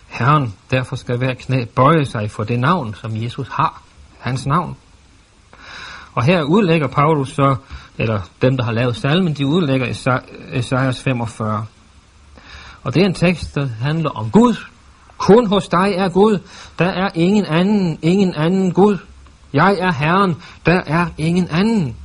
Herren, 0.07 0.55
derfor 0.71 0.95
skal 0.95 1.17
hver 1.17 1.33
knæ 1.33 1.65
bøje 1.75 2.05
sig 2.05 2.31
for 2.31 2.43
det 2.43 2.59
navn, 2.59 2.93
som 2.93 3.11
Jesus 3.15 3.47
har, 3.47 3.81
hans 4.19 4.45
navn. 4.45 4.77
Og 6.15 6.23
her 6.23 6.43
udlægger 6.43 6.87
Paulus 6.87 7.29
så, 7.29 7.55
eller 7.97 8.21
dem, 8.41 8.57
der 8.57 8.63
har 8.63 8.71
lavet 8.71 8.95
salmen, 8.95 9.33
de 9.33 9.47
udlægger 9.47 9.87
Esajas 10.53 11.03
45. 11.03 11.65
Og 12.83 12.93
det 12.93 13.01
er 13.01 13.05
en 13.05 13.13
tekst, 13.13 13.55
der 13.55 13.67
handler 13.81 14.09
om 14.09 14.31
Gud. 14.31 14.55
Kun 15.17 15.47
hos 15.47 15.67
dig 15.67 15.93
er 15.97 16.09
Gud. 16.09 16.39
Der 16.79 16.85
er 16.85 17.09
ingen 17.15 17.45
anden, 17.45 17.99
ingen 18.01 18.33
anden 18.35 18.71
Gud. 18.71 18.97
Jeg 19.53 19.77
er 19.79 19.93
Herren. 19.93 20.35
Der 20.65 20.81
er 20.85 21.07
ingen 21.17 21.47
anden. 21.51 21.95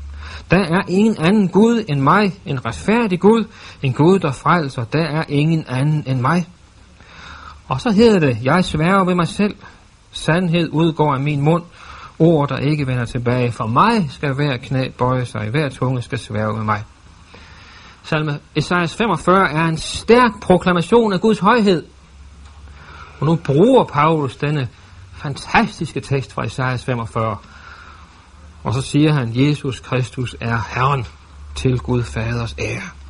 Der 0.51 0.59
er 0.59 0.83
ingen 0.89 1.17
anden 1.19 1.49
Gud 1.49 1.85
end 1.89 2.01
mig, 2.01 2.33
en 2.47 2.67
retfærdig 2.67 3.21
Gud, 3.21 3.45
en 3.83 3.93
Gud, 3.93 4.19
der 4.19 4.33
frelser. 4.33 4.85
Der 4.85 5.03
er 5.03 5.25
ingen 5.29 5.65
anden 5.69 6.05
end 6.07 6.21
mig. 6.21 6.47
Og 7.69 7.81
så 7.81 7.91
hedder 7.91 8.19
det, 8.19 8.39
jeg 8.43 8.65
sværger 8.65 9.05
ved 9.05 9.15
mig 9.15 9.29
selv. 9.29 9.57
Sandhed 10.13 10.69
udgår 10.73 11.15
af 11.15 11.21
min 11.21 11.41
mund. 11.41 11.63
Ord, 12.19 12.49
der 12.49 12.57
ikke 12.57 12.87
vender 12.87 13.05
tilbage. 13.05 13.53
For 13.53 13.67
mig 13.67 14.11
skal 14.11 14.33
hver 14.33 14.57
knæ 14.57 14.89
bøje 14.99 15.27
sig. 15.27 15.49
Hver 15.51 15.69
tunge 15.69 16.03
skal 16.03 16.19
sværge 16.19 16.57
med 16.57 16.65
mig. 16.65 16.85
Salme 18.03 18.39
Esajas 18.57 18.97
45 18.97 19.51
er 19.51 19.65
en 19.65 19.77
stærk 19.79 20.33
proklamation 20.43 21.13
af 21.13 21.21
Guds 21.21 21.39
højhed. 21.39 21.85
Og 23.21 23.27
nu 23.27 23.37
bruger 23.37 23.85
Paulus 23.85 24.37
denne 24.37 24.69
fantastiske 25.13 26.01
tekst 26.01 26.33
fra 26.33 26.45
Esajas 26.45 26.85
45. 26.85 27.37
Og 28.65 28.75
så 28.75 28.81
siger 28.81 29.13
han, 29.13 29.31
Jesus 29.35 29.81
Kristus 29.81 30.37
er 30.41 30.59
Herren 30.75 31.07
til 31.55 31.79
Gud 31.79 32.03
Faders 32.03 32.55
ære. 32.59 33.04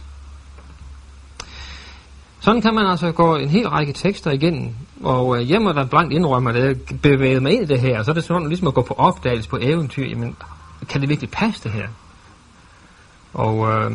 Sådan 2.45 2.63
kan 2.63 2.75
man 2.75 2.87
altså 2.87 3.13
gå 3.13 3.37
en 3.37 3.49
hel 3.49 3.69
række 3.69 3.93
tekster 3.93 4.31
igennem, 4.31 4.75
og 5.03 5.37
øh, 5.37 5.43
hjemme 5.43 5.73
da 5.73 5.85
blankt 5.85 6.13
indrømmer, 6.13 6.51
at 6.51 6.65
jeg 6.65 6.77
bevægede 7.03 7.41
mig 7.41 7.53
ind 7.53 7.63
i 7.63 7.67
det 7.67 7.81
her, 7.81 8.03
så 8.03 8.11
er 8.11 8.15
det 8.15 8.25
sådan 8.25 8.49
ligesom 8.49 8.69
at 8.69 8.75
gå 8.75 8.83
på 8.83 8.95
opdagelse 8.95 9.49
på 9.49 9.59
eventyr, 9.61 10.07
jamen, 10.07 10.37
kan 10.89 11.01
det 11.01 11.09
virkelig 11.09 11.31
passe 11.31 11.65
det 11.65 11.73
her? 11.73 11.89
Og 13.35 13.69
øh, 13.69 13.91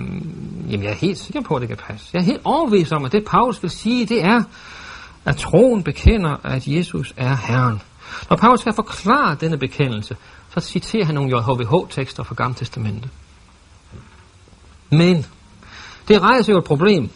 jamen, 0.70 0.84
jeg 0.84 0.91
er 0.91 0.96
helt 0.96 1.18
sikker 1.18 1.41
på, 1.41 1.56
at 1.56 1.62
det 1.62 1.70
kan 1.70 1.77
passe. 1.77 2.10
Jeg 2.13 2.20
er 2.20 2.24
helt 2.24 2.41
overbevist 2.44 2.91
om, 2.91 3.06
at 3.06 3.12
det 3.12 3.25
Paulus 3.25 3.63
vil 3.63 3.72
sige, 3.72 4.06
det 4.06 4.24
er, 4.24 4.44
at 5.25 5.38
troen 5.38 5.84
bekender, 5.84 6.38
at 6.44 6.68
Jesus 6.68 7.13
er 7.18 7.36
Herren. 7.36 7.82
Når 8.29 8.38
Paulus 8.38 8.60
skal 8.60 8.74
forklare 8.74 9.36
denne 9.41 9.58
bekendelse, 9.58 10.15
så 10.50 10.60
citerer 10.60 11.06
han 11.06 11.15
nogle 11.15 11.38
JHVH-tekster 11.38 12.24
fra 12.24 12.36
Gamle 12.36 12.56
Testamentet. 12.56 13.10
Men 14.89 15.25
det 16.08 16.22
rejser 16.22 16.53
jo 16.53 16.60
et 16.60 16.65
problem. 16.65 17.10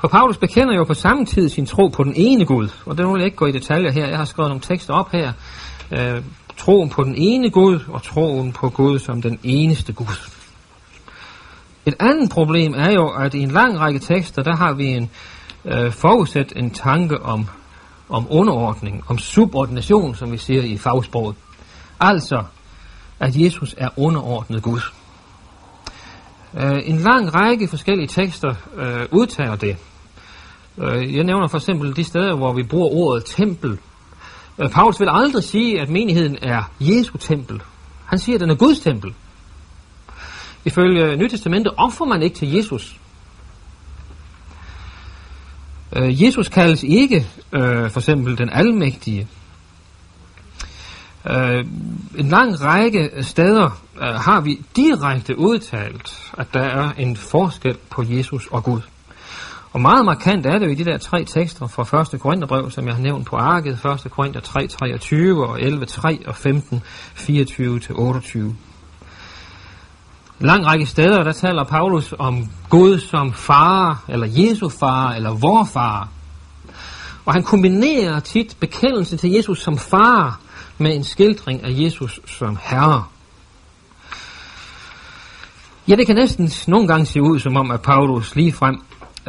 For 0.00 0.08
Paulus 0.08 0.36
bekender 0.36 0.74
jo 0.74 0.84
på 0.84 0.94
samme 0.94 1.26
tid 1.26 1.48
sin 1.48 1.66
tro 1.66 1.88
på 1.88 2.04
den 2.04 2.12
ene 2.16 2.46
Gud, 2.46 2.68
og 2.86 2.98
det 2.98 3.06
vil 3.06 3.18
jeg 3.18 3.24
ikke 3.24 3.36
gå 3.36 3.46
i 3.46 3.52
detaljer 3.52 3.92
her. 3.92 4.08
Jeg 4.08 4.18
har 4.18 4.24
skrevet 4.24 4.50
nogle 4.50 4.60
tekster 4.60 4.94
op 4.94 5.12
her. 5.12 5.32
Øh, 5.92 6.22
troen 6.56 6.88
på 6.88 7.04
den 7.04 7.14
ene 7.16 7.50
Gud, 7.50 7.80
og 7.88 8.02
troen 8.02 8.52
på 8.52 8.68
Gud 8.68 8.98
som 8.98 9.22
den 9.22 9.38
eneste 9.42 9.92
Gud. 9.92 10.30
Et 11.86 11.94
andet 12.00 12.30
problem 12.30 12.74
er 12.76 12.92
jo, 12.92 13.08
at 13.08 13.34
i 13.34 13.38
en 13.38 13.50
lang 13.50 13.80
række 13.80 13.98
tekster, 13.98 14.42
der 14.42 14.56
har 14.56 14.72
vi 14.72 14.86
en 14.86 15.10
øh, 15.64 15.92
forudsat 15.92 16.52
en 16.56 16.70
tanke 16.70 17.22
om, 17.22 17.48
om 18.08 18.26
underordning, 18.30 19.04
om 19.08 19.18
subordination, 19.18 20.14
som 20.14 20.32
vi 20.32 20.36
siger 20.36 20.62
i 20.62 20.78
fagsproget. 20.78 21.36
Altså, 22.00 22.42
at 23.20 23.36
Jesus 23.36 23.74
er 23.78 23.88
underordnet 23.96 24.62
Gud. 24.62 24.80
Øh, 26.54 26.80
en 26.84 26.96
lang 26.96 27.34
række 27.34 27.68
forskellige 27.68 28.08
tekster 28.08 28.54
øh, 28.76 29.06
udtager 29.10 29.56
det. 29.56 29.76
Øh, 30.80 31.14
jeg 31.16 31.24
nævner 31.24 31.48
for 31.48 31.58
eksempel 31.58 31.96
de 31.96 32.04
steder, 32.04 32.36
hvor 32.36 32.52
vi 32.52 32.62
bruger 32.62 32.88
ordet 32.88 33.24
tempel. 33.24 33.78
Øh, 34.58 34.70
Paulus 34.70 35.00
vil 35.00 35.08
aldrig 35.10 35.44
sige, 35.44 35.80
at 35.80 35.88
menigheden 35.88 36.38
er 36.42 36.62
Jesu 36.80 37.18
tempel. 37.18 37.62
Han 38.06 38.18
siger, 38.18 38.36
at 38.36 38.40
den 38.40 38.50
er 38.50 38.54
Guds 38.54 38.80
tempel. 38.80 39.14
Ifølge 40.64 41.16
Nytestamentet 41.16 41.72
offer 41.76 42.04
man 42.04 42.22
ikke 42.22 42.36
til 42.36 42.52
Jesus. 42.52 43.00
Øh, 45.96 46.22
Jesus 46.22 46.48
kaldes 46.48 46.82
ikke 46.82 47.26
øh, 47.52 47.90
for 47.90 48.00
eksempel 48.00 48.38
den 48.38 48.50
almægtige. 48.52 49.28
Øh, 51.30 51.64
en 52.18 52.28
lang 52.28 52.64
række 52.64 53.10
steder 53.20 53.82
øh, 54.02 54.08
har 54.08 54.40
vi 54.40 54.60
direkte 54.76 55.38
udtalt, 55.38 56.32
at 56.38 56.46
der 56.54 56.62
er 56.62 56.92
en 56.98 57.16
forskel 57.16 57.76
på 57.90 58.04
Jesus 58.08 58.46
og 58.46 58.64
Gud. 58.64 58.80
Og 59.72 59.80
meget 59.80 60.04
markant 60.04 60.46
er 60.46 60.58
det 60.58 60.66
jo 60.66 60.70
i 60.70 60.74
de 60.74 60.84
der 60.84 60.98
tre 60.98 61.24
tekster 61.24 61.66
fra 61.66 62.00
1. 62.14 62.20
Korintherbrev, 62.20 62.70
som 62.70 62.86
jeg 62.86 62.94
har 62.94 63.02
nævnt 63.02 63.26
på 63.26 63.36
arket, 63.36 63.72
1. 64.04 64.10
Korinther 64.10 64.40
3, 64.40 64.66
23 64.66 65.48
og 65.48 65.62
11, 65.62 65.86
3 65.86 66.18
og 66.26 66.36
15, 66.36 66.82
24 67.14 67.80
til 67.80 67.94
28. 67.94 68.56
lang 70.38 70.66
række 70.66 70.86
steder, 70.86 71.22
der 71.22 71.32
taler 71.32 71.64
Paulus 71.64 72.14
om 72.18 72.50
Gud 72.68 72.98
som 72.98 73.32
far, 73.32 74.04
eller 74.08 74.26
Jesu 74.30 74.68
far, 74.68 75.12
eller 75.12 75.34
vor 75.34 75.64
far. 75.64 76.08
Og 77.24 77.32
han 77.32 77.42
kombinerer 77.42 78.20
tit 78.20 78.56
bekendelse 78.60 79.16
til 79.16 79.30
Jesus 79.30 79.62
som 79.62 79.78
far 79.78 80.40
med 80.78 80.96
en 80.96 81.04
skildring 81.04 81.64
af 81.64 81.70
Jesus 81.70 82.20
som 82.26 82.58
herre. 82.62 83.04
Ja, 85.88 85.96
det 85.96 86.06
kan 86.06 86.16
næsten 86.16 86.50
nogle 86.66 86.88
gange 86.88 87.06
se 87.06 87.22
ud 87.22 87.38
som 87.38 87.56
om, 87.56 87.70
at 87.70 87.82
Paulus 87.82 88.36
ligefrem 88.36 88.80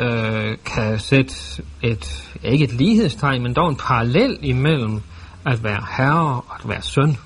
øh, 0.01 0.57
kan 0.65 0.99
sætte 0.99 1.33
et, 1.81 2.33
ikke 2.43 2.65
et 2.65 2.73
lighedstegn, 2.73 3.43
men 3.43 3.53
dog 3.53 3.69
en 3.69 3.75
parallel 3.75 4.37
imellem 4.41 5.01
at 5.45 5.63
være 5.63 5.85
herre 5.97 6.41
og 6.49 6.55
at 6.59 6.69
være 6.69 6.81
søn. 6.81 7.17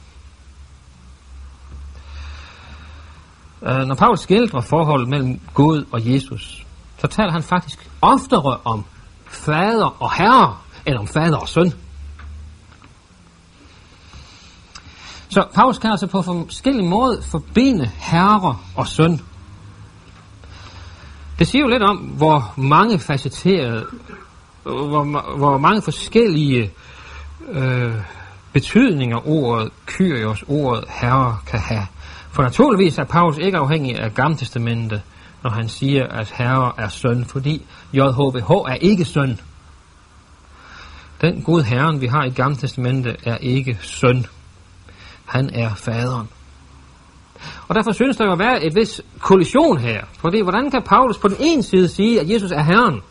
Øh, 3.63 3.87
når 3.87 3.95
Paulus 3.95 4.19
skildrer 4.19 4.61
forholdet 4.61 5.09
mellem 5.09 5.39
Gud 5.53 5.85
og 5.91 6.13
Jesus, 6.13 6.65
så 6.97 7.07
taler 7.07 7.31
han 7.31 7.43
faktisk 7.43 7.89
oftere 8.01 8.59
om 8.63 8.85
fader 9.27 10.01
og 10.03 10.13
herre, 10.13 10.57
end 10.85 10.95
om 10.95 11.07
fader 11.07 11.37
og 11.37 11.49
søn. 11.49 11.73
Så 15.29 15.47
Paulus 15.53 15.77
kan 15.77 15.91
altså 15.91 16.07
på 16.07 16.21
forskellige 16.21 16.89
måder 16.89 17.21
forbinde 17.21 17.91
herre 17.97 18.57
og 18.75 18.87
søn. 18.87 19.19
Det 21.39 21.47
siger 21.47 21.61
jo 21.61 21.67
lidt 21.67 21.83
om, 21.83 21.97
hvor 21.97 22.53
mange 22.57 22.99
facetterede, 22.99 23.85
hvor, 24.63 25.37
hvor 25.37 25.57
mange 25.57 25.81
forskellige 25.81 26.71
øh, 27.51 27.95
betydninger 28.53 29.27
ordet 29.27 29.71
Kyrios, 29.85 30.43
ordet 30.47 30.83
herre, 30.89 31.37
kan 31.47 31.59
have. 31.59 31.87
For 32.31 32.43
naturligvis 32.43 32.97
er 32.97 33.03
Paulus 33.03 33.37
ikke 33.37 33.57
afhængig 33.57 33.99
af 33.99 34.13
Gamle 34.13 34.37
Testamentet, 34.37 35.01
når 35.43 35.49
han 35.49 35.69
siger, 35.69 36.07
at 36.07 36.31
herre 36.31 36.71
er 36.77 36.87
søn, 36.87 37.25
fordi 37.25 37.65
JHVH 37.93 38.51
er 38.51 38.77
ikke 38.81 39.05
søn. 39.05 39.39
Den 41.21 41.41
gode 41.41 41.63
Herren, 41.63 42.01
vi 42.01 42.07
har 42.07 42.23
i 42.23 42.29
Gamle 42.29 42.55
Testamentet, 42.55 43.15
er 43.23 43.37
ikke 43.37 43.77
søn. 43.81 44.25
Han 45.25 45.49
er 45.53 45.75
faderen. 45.75 46.29
Og 47.67 47.75
derfor 47.75 47.91
synes 47.91 48.17
der 48.17 48.25
jo 48.25 48.31
at 48.31 48.39
være 48.39 48.63
et 48.63 48.75
vis 48.75 49.01
kollision 49.19 49.77
her. 49.77 50.05
Fordi 50.19 50.41
hvordan 50.41 50.71
kan 50.71 50.81
Paulus 50.83 51.17
på 51.17 51.27
den 51.27 51.37
ene 51.39 51.63
side 51.63 51.87
sige, 51.87 52.21
at 52.21 52.29
Jesus 52.29 52.51
er 52.51 52.63
Herren, 52.63 53.01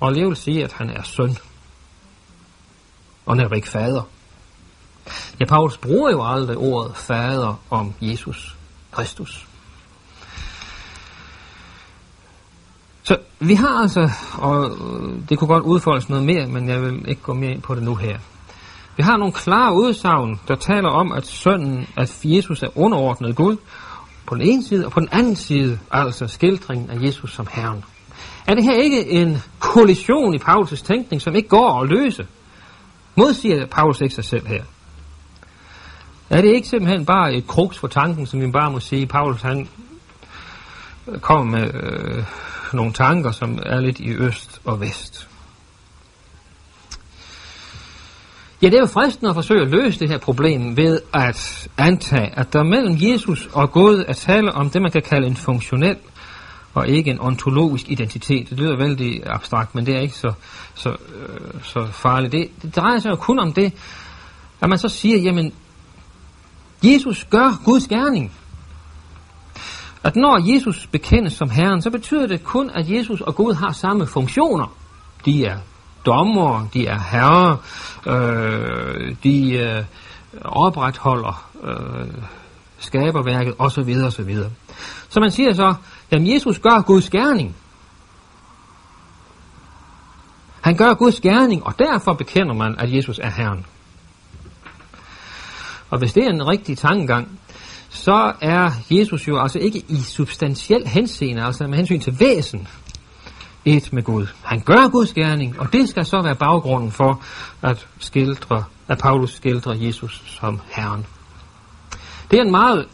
og 0.00 0.08
alligevel 0.08 0.36
sige, 0.36 0.64
at 0.64 0.72
han 0.72 0.90
er 0.90 1.02
søn, 1.02 1.36
og 3.26 3.36
netop 3.36 3.52
ikke 3.52 3.68
fader? 3.68 4.02
Ja, 5.40 5.44
Paulus 5.44 5.78
bruger 5.78 6.10
jo 6.10 6.32
aldrig 6.32 6.56
ordet 6.56 6.96
fader 6.96 7.60
om 7.70 7.94
Jesus 8.00 8.56
Kristus. 8.90 9.46
Så 13.02 13.18
vi 13.40 13.54
har 13.54 13.80
altså, 13.82 14.10
og 14.38 14.70
øh, 14.70 15.28
det 15.28 15.38
kunne 15.38 15.48
godt 15.48 15.64
udfoldes 15.64 16.08
noget 16.08 16.24
mere, 16.24 16.46
men 16.46 16.68
jeg 16.68 16.82
vil 16.82 17.08
ikke 17.08 17.22
gå 17.22 17.34
mere 17.34 17.50
ind 17.50 17.62
på 17.62 17.74
det 17.74 17.82
nu 17.82 17.94
her. 17.94 18.18
Vi 18.96 19.02
har 19.02 19.16
nogle 19.16 19.32
klare 19.32 19.74
udsagn, 19.74 20.40
der 20.48 20.54
taler 20.54 20.88
om, 20.88 21.12
at 21.12 21.26
sønnen, 21.26 21.88
at 21.96 22.20
Jesus 22.24 22.62
er 22.62 22.78
underordnet 22.78 23.36
Gud, 23.36 23.56
på 24.26 24.34
den 24.34 24.42
ene 24.42 24.64
side, 24.64 24.86
og 24.86 24.92
på 24.92 25.00
den 25.00 25.08
anden 25.12 25.36
side, 25.36 25.78
altså 25.90 26.26
skildringen 26.26 26.90
af 26.90 27.06
Jesus 27.06 27.34
som 27.34 27.46
Herren. 27.50 27.84
Er 28.46 28.54
det 28.54 28.64
her 28.64 28.82
ikke 28.82 29.10
en 29.10 29.42
kollision 29.60 30.34
i 30.34 30.38
Paulus' 30.38 30.84
tænkning, 30.84 31.22
som 31.22 31.34
ikke 31.34 31.48
går 31.48 31.80
at 31.80 31.88
løse? 31.88 32.26
Modsiger 33.14 33.66
Paulus 33.66 34.00
ikke 34.00 34.14
sig 34.14 34.24
selv 34.24 34.46
her? 34.46 34.62
Er 36.30 36.40
det 36.40 36.54
ikke 36.54 36.68
simpelthen 36.68 37.06
bare 37.06 37.34
et 37.34 37.46
kruks 37.46 37.78
for 37.78 37.88
tanken, 37.88 38.26
som 38.26 38.40
vi 38.40 38.50
bare 38.50 38.70
må 38.70 38.80
sige, 38.80 39.06
Paulus 39.06 39.42
han 39.42 39.68
kommer 41.20 41.58
med 41.58 41.74
øh, 41.74 42.24
nogle 42.72 42.92
tanker, 42.92 43.30
som 43.30 43.58
er 43.66 43.80
lidt 43.80 44.00
i 44.00 44.10
øst 44.10 44.60
og 44.64 44.80
vest. 44.80 45.25
Ja, 48.62 48.66
det 48.66 48.74
er 48.74 48.80
jo 48.80 48.86
fristende 48.86 49.28
at 49.28 49.34
forsøge 49.34 49.62
at 49.62 49.68
løse 49.68 50.00
det 50.00 50.08
her 50.08 50.18
problem 50.18 50.76
ved 50.76 51.00
at 51.14 51.68
antage, 51.78 52.38
at 52.38 52.52
der 52.52 52.62
mellem 52.62 52.96
Jesus 53.00 53.48
og 53.52 53.72
Gud 53.72 54.04
er 54.08 54.12
tale 54.12 54.52
om 54.52 54.70
det, 54.70 54.82
man 54.82 54.90
kan 54.90 55.02
kalde 55.02 55.26
en 55.26 55.36
funktionel 55.36 55.96
og 56.74 56.88
ikke 56.88 57.10
en 57.10 57.20
ontologisk 57.20 57.90
identitet. 57.90 58.50
Det 58.50 58.58
lyder 58.58 58.76
vældig 58.76 59.22
abstrakt, 59.26 59.74
men 59.74 59.86
det 59.86 59.96
er 59.96 60.00
ikke 60.00 60.14
så, 60.14 60.32
så, 60.74 60.88
øh, 60.88 61.62
så 61.62 61.86
farligt. 61.92 62.32
Det, 62.32 62.50
det 62.62 62.76
drejer 62.76 62.98
sig 62.98 63.10
jo 63.10 63.16
kun 63.16 63.38
om 63.38 63.52
det, 63.52 63.72
at 64.60 64.68
man 64.68 64.78
så 64.78 64.88
siger, 64.88 65.18
jamen, 65.18 65.52
Jesus 66.84 67.24
gør 67.30 67.62
Guds 67.64 67.88
gerning. 67.88 68.32
At 70.04 70.16
når 70.16 70.54
Jesus 70.54 70.86
bekendes 70.86 71.32
som 71.32 71.50
Herren, 71.50 71.82
så 71.82 71.90
betyder 71.90 72.26
det 72.26 72.44
kun, 72.44 72.70
at 72.74 72.90
Jesus 72.90 73.20
og 73.20 73.34
Gud 73.34 73.54
har 73.54 73.72
samme 73.72 74.06
funktioner. 74.06 74.76
De 75.24 75.44
er 75.44 75.58
dommer, 76.06 76.68
de 76.74 76.86
er 76.86 76.98
herrer, 77.00 77.56
øh, 78.06 79.16
de 79.22 79.52
øh, 79.52 79.84
opretholder 80.44 81.50
øh, 81.64 82.06
skaberværket 82.78 83.54
osv. 83.58 83.96
osv. 84.06 84.36
Så 85.08 85.20
man 85.20 85.30
siger 85.30 85.52
så, 85.52 85.74
at 86.10 86.28
Jesus 86.28 86.58
gør 86.58 86.82
Guds 86.82 87.10
gerning. 87.10 87.56
Han 90.60 90.76
gør 90.76 90.94
Guds 90.94 91.20
gerning, 91.20 91.66
og 91.66 91.78
derfor 91.78 92.12
bekender 92.12 92.54
man, 92.54 92.74
at 92.78 92.94
Jesus 92.94 93.18
er 93.18 93.30
Herren. 93.30 93.66
Og 95.90 95.98
hvis 95.98 96.12
det 96.12 96.24
er 96.24 96.30
en 96.30 96.48
rigtig 96.48 96.78
tankegang, 96.78 97.38
så 97.88 98.32
er 98.40 98.70
Jesus 98.90 99.28
jo 99.28 99.40
altså 99.40 99.58
ikke 99.58 99.78
i 99.88 99.96
substantiel 99.96 100.86
henseende, 100.86 101.44
altså 101.44 101.66
med 101.66 101.76
hensyn 101.76 102.00
til 102.00 102.20
væsen, 102.20 102.68
et 103.66 103.92
med 103.92 104.02
Gud. 104.02 104.26
Han 104.42 104.60
gør 104.60 104.88
Guds 104.88 105.12
gerning, 105.12 105.60
og 105.60 105.72
det 105.72 105.88
skal 105.88 106.06
så 106.06 106.22
være 106.22 106.34
baggrunden 106.34 106.92
for 106.92 107.22
at, 107.62 107.86
skildre, 107.98 108.64
at 108.88 108.98
Paulus 108.98 109.34
skildrer 109.34 109.74
Jesus 109.74 110.22
som 110.26 110.60
Herren. 110.70 111.06
Det 112.30 112.38
er 112.38 112.42
en 112.42 112.50
meget 112.50 112.86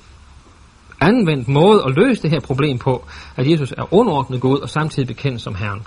anvendt 1.01 1.49
måde 1.49 1.85
at 1.87 1.95
løse 1.95 2.23
det 2.23 2.31
her 2.31 2.41
problem 2.41 2.79
på, 2.79 3.05
at 3.37 3.51
Jesus 3.51 3.73
er 3.79 3.95
underordnet 3.95 4.41
Gud 4.41 4.59
og 4.59 4.71
samtidig 4.71 5.07
bekendt 5.07 5.41
som 5.41 5.55
Herren. 5.55 5.83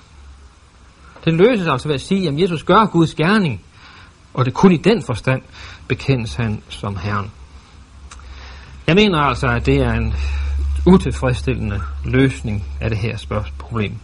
Det 1.25 1.33
løses 1.33 1.67
altså 1.67 1.87
ved 1.87 1.95
at 1.95 2.01
sige, 2.01 2.27
at 2.27 2.39
Jesus 2.39 2.63
gør 2.63 2.85
Guds 2.85 3.15
gerning, 3.15 3.61
og 4.33 4.45
det 4.45 4.53
kun 4.53 4.71
i 4.71 4.77
den 4.77 5.03
forstand 5.03 5.41
bekendes 5.87 6.35
han 6.35 6.61
som 6.69 6.97
Herren. 6.97 7.31
Jeg 8.87 8.95
mener 8.95 9.17
altså, 9.17 9.47
at 9.47 9.65
det 9.65 9.77
er 9.77 9.93
en 9.93 10.13
utilfredsstillende 10.85 11.81
løsning 12.05 12.63
af 12.81 12.89
det 12.89 12.97
her 12.97 13.17
spørgsmålsproblem. 13.17 13.95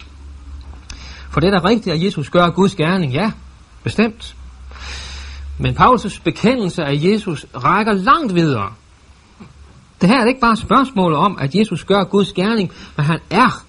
For 1.32 1.40
det 1.40 1.48
er 1.48 1.60
da 1.60 1.68
rigtigt, 1.68 1.96
at 1.96 2.04
Jesus 2.04 2.30
gør 2.30 2.50
Guds 2.50 2.76
gerning, 2.76 3.14
ja, 3.14 3.32
bestemt. 3.84 4.36
Men 5.58 5.78
Paulus' 5.78 6.22
bekendelse 6.24 6.84
af 6.84 6.94
Jesus 6.94 7.46
rækker 7.56 7.94
langt 7.94 8.36
videre. 8.36 8.74
Det 10.02 10.10
her 10.10 10.22
er 10.22 10.26
ikke 10.26 10.40
bare 10.40 10.56
spørgsmålet 10.56 11.18
om, 11.18 11.38
at 11.40 11.56
Jesus 11.56 11.84
gør 11.84 12.04
Guds 12.04 12.34
gerning, 12.34 12.72
men 12.98 13.06
han 13.06 13.20
er 13.30 13.64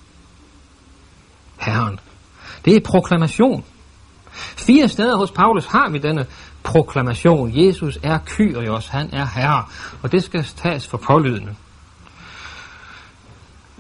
Herren. 1.59 2.01
Det 2.65 2.77
er 2.77 2.81
proklamation. 2.81 3.65
Fire 4.57 4.89
steder 4.89 5.17
hos 5.17 5.31
Paulus 5.31 5.67
har 5.67 5.91
vi 5.91 5.99
denne 5.99 6.27
proklamation. 6.63 7.53
Jesus 7.55 7.99
er 8.03 8.19
Kyrios, 8.27 8.89
han 8.89 9.09
er 9.13 9.27
Herre, 9.27 9.65
og 10.03 10.13
det 10.13 10.25
skal 10.25 10.45
tages 10.45 10.87
for 10.87 10.99
pålydende. 10.99 11.55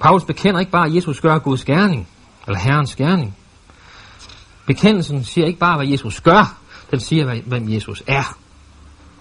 Paulus 0.00 0.24
bekender 0.24 0.60
ikke 0.60 0.72
bare, 0.72 0.86
at 0.86 0.94
Jesus 0.94 1.20
gør 1.20 1.38
Guds 1.38 1.64
gerning, 1.64 2.08
eller 2.46 2.58
Herrens 2.58 2.96
gerning. 2.96 3.36
Bekendelsen 4.66 5.24
siger 5.24 5.46
ikke 5.46 5.58
bare, 5.58 5.76
hvad 5.76 5.86
Jesus 5.86 6.20
gør, 6.20 6.58
den 6.90 7.00
siger, 7.00 7.40
hvem 7.46 7.72
Jesus 7.72 8.02
er. 8.06 8.36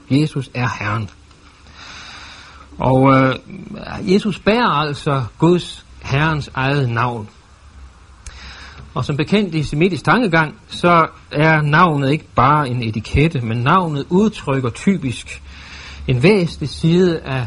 Jesus 0.09 0.49
er 0.53 0.69
Herren. 0.79 1.09
Og 2.77 3.13
øh, 3.13 3.35
Jesus 4.13 4.39
bærer 4.39 4.69
altså 4.69 5.23
Guds 5.37 5.85
Herrens 6.01 6.51
eget 6.53 6.89
navn. 6.89 7.29
Og 8.93 9.05
som 9.05 9.17
bekendt 9.17 9.55
i 9.55 9.63
semitisk 9.63 10.03
tankegang, 10.03 10.55
så 10.67 11.07
er 11.31 11.61
navnet 11.61 12.11
ikke 12.11 12.25
bare 12.35 12.69
en 12.69 12.83
etikette, 12.83 13.41
men 13.41 13.57
navnet 13.57 14.05
udtrykker 14.09 14.69
typisk 14.69 15.41
en 16.07 16.23
væsentlig 16.23 16.69
side 16.69 17.19
af 17.19 17.45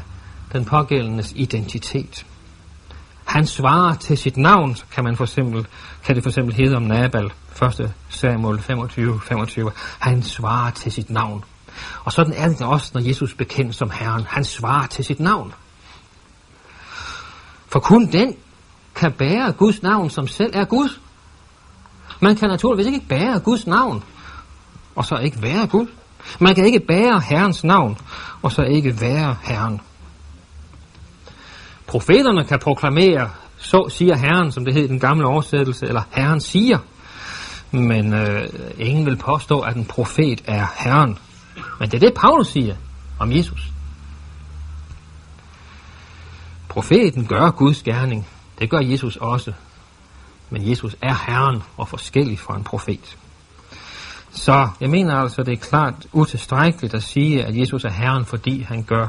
den 0.52 0.64
pågældendes 0.64 1.32
identitet. 1.36 2.26
Han 3.34 3.46
svarer 3.46 3.94
til 3.94 4.18
sit 4.18 4.36
navn, 4.36 4.76
så 4.76 4.84
kan, 4.94 5.04
man 5.04 5.16
for 5.16 5.24
eksempel, 5.24 5.66
kan 6.04 6.14
det 6.14 6.22
for 6.22 6.30
eksempel 6.30 6.54
hedde 6.54 6.76
om 6.76 6.82
Nabal, 6.82 7.32
1. 7.62 7.92
Samuel 8.08 8.60
25, 8.60 9.20
25. 9.28 9.70
Han 9.98 10.22
svarer 10.22 10.70
til 10.70 10.92
sit 10.92 11.10
navn. 11.10 11.44
Og 12.04 12.12
sådan 12.12 12.32
er 12.32 12.48
det 12.48 12.62
også, 12.62 12.90
når 12.94 13.00
Jesus 13.00 13.34
bekendt 13.34 13.74
som 13.74 13.90
Herren. 13.90 14.24
Han 14.28 14.44
svarer 14.44 14.86
til 14.86 15.04
sit 15.04 15.20
navn. 15.20 15.54
For 17.66 17.80
kun 17.80 18.06
den 18.06 18.36
kan 18.94 19.12
bære 19.12 19.52
Guds 19.52 19.82
navn, 19.82 20.10
som 20.10 20.28
selv 20.28 20.50
er 20.56 20.64
Gud. 20.64 20.88
Man 22.20 22.36
kan 22.36 22.48
naturligvis 22.48 22.86
ikke 22.86 23.06
bære 23.08 23.40
Guds 23.40 23.66
navn, 23.66 24.04
og 24.94 25.04
så 25.04 25.16
ikke 25.16 25.42
være 25.42 25.66
Gud. 25.66 25.86
Man 26.40 26.54
kan 26.54 26.66
ikke 26.66 26.80
bære 26.80 27.20
Herrens 27.20 27.64
navn, 27.64 27.98
og 28.42 28.52
så 28.52 28.62
ikke 28.62 29.00
være 29.00 29.36
Herren. 29.42 29.80
Profeterne 31.94 32.44
kan 32.44 32.58
proklamere, 32.58 33.30
så 33.56 33.88
siger 33.88 34.16
Herren, 34.16 34.52
som 34.52 34.64
det 34.64 34.74
hed 34.74 34.84
i 34.84 34.88
den 34.88 35.00
gamle 35.00 35.26
oversættelse, 35.26 35.86
eller 35.86 36.02
Herren 36.10 36.40
siger. 36.40 36.78
Men 37.70 38.14
øh, 38.14 38.48
ingen 38.78 39.06
vil 39.06 39.16
påstå, 39.16 39.60
at 39.60 39.76
en 39.76 39.84
profet 39.84 40.42
er 40.46 40.66
Herren. 40.78 41.18
Men 41.80 41.90
det 41.90 41.94
er 41.94 42.06
det, 42.06 42.14
Paulus 42.14 42.48
siger 42.48 42.76
om 43.18 43.32
Jesus. 43.32 43.72
Profeten 46.68 47.26
gør 47.26 47.50
Guds 47.50 47.82
gerning. 47.82 48.26
Det 48.58 48.70
gør 48.70 48.80
Jesus 48.80 49.16
også. 49.16 49.52
Men 50.50 50.70
Jesus 50.70 50.96
er 51.02 51.14
Herren 51.26 51.62
og 51.76 51.88
forskellig 51.88 52.38
fra 52.38 52.56
en 52.56 52.64
profet. 52.64 53.16
Så 54.30 54.68
jeg 54.80 54.90
mener 54.90 55.14
altså, 55.14 55.42
det 55.42 55.52
er 55.52 55.68
klart 55.68 56.06
utilstrækkeligt 56.12 56.94
at 56.94 57.02
sige, 57.02 57.44
at 57.44 57.56
Jesus 57.56 57.84
er 57.84 57.90
Herren, 57.90 58.24
fordi 58.24 58.62
han 58.62 58.82
gør 58.82 59.06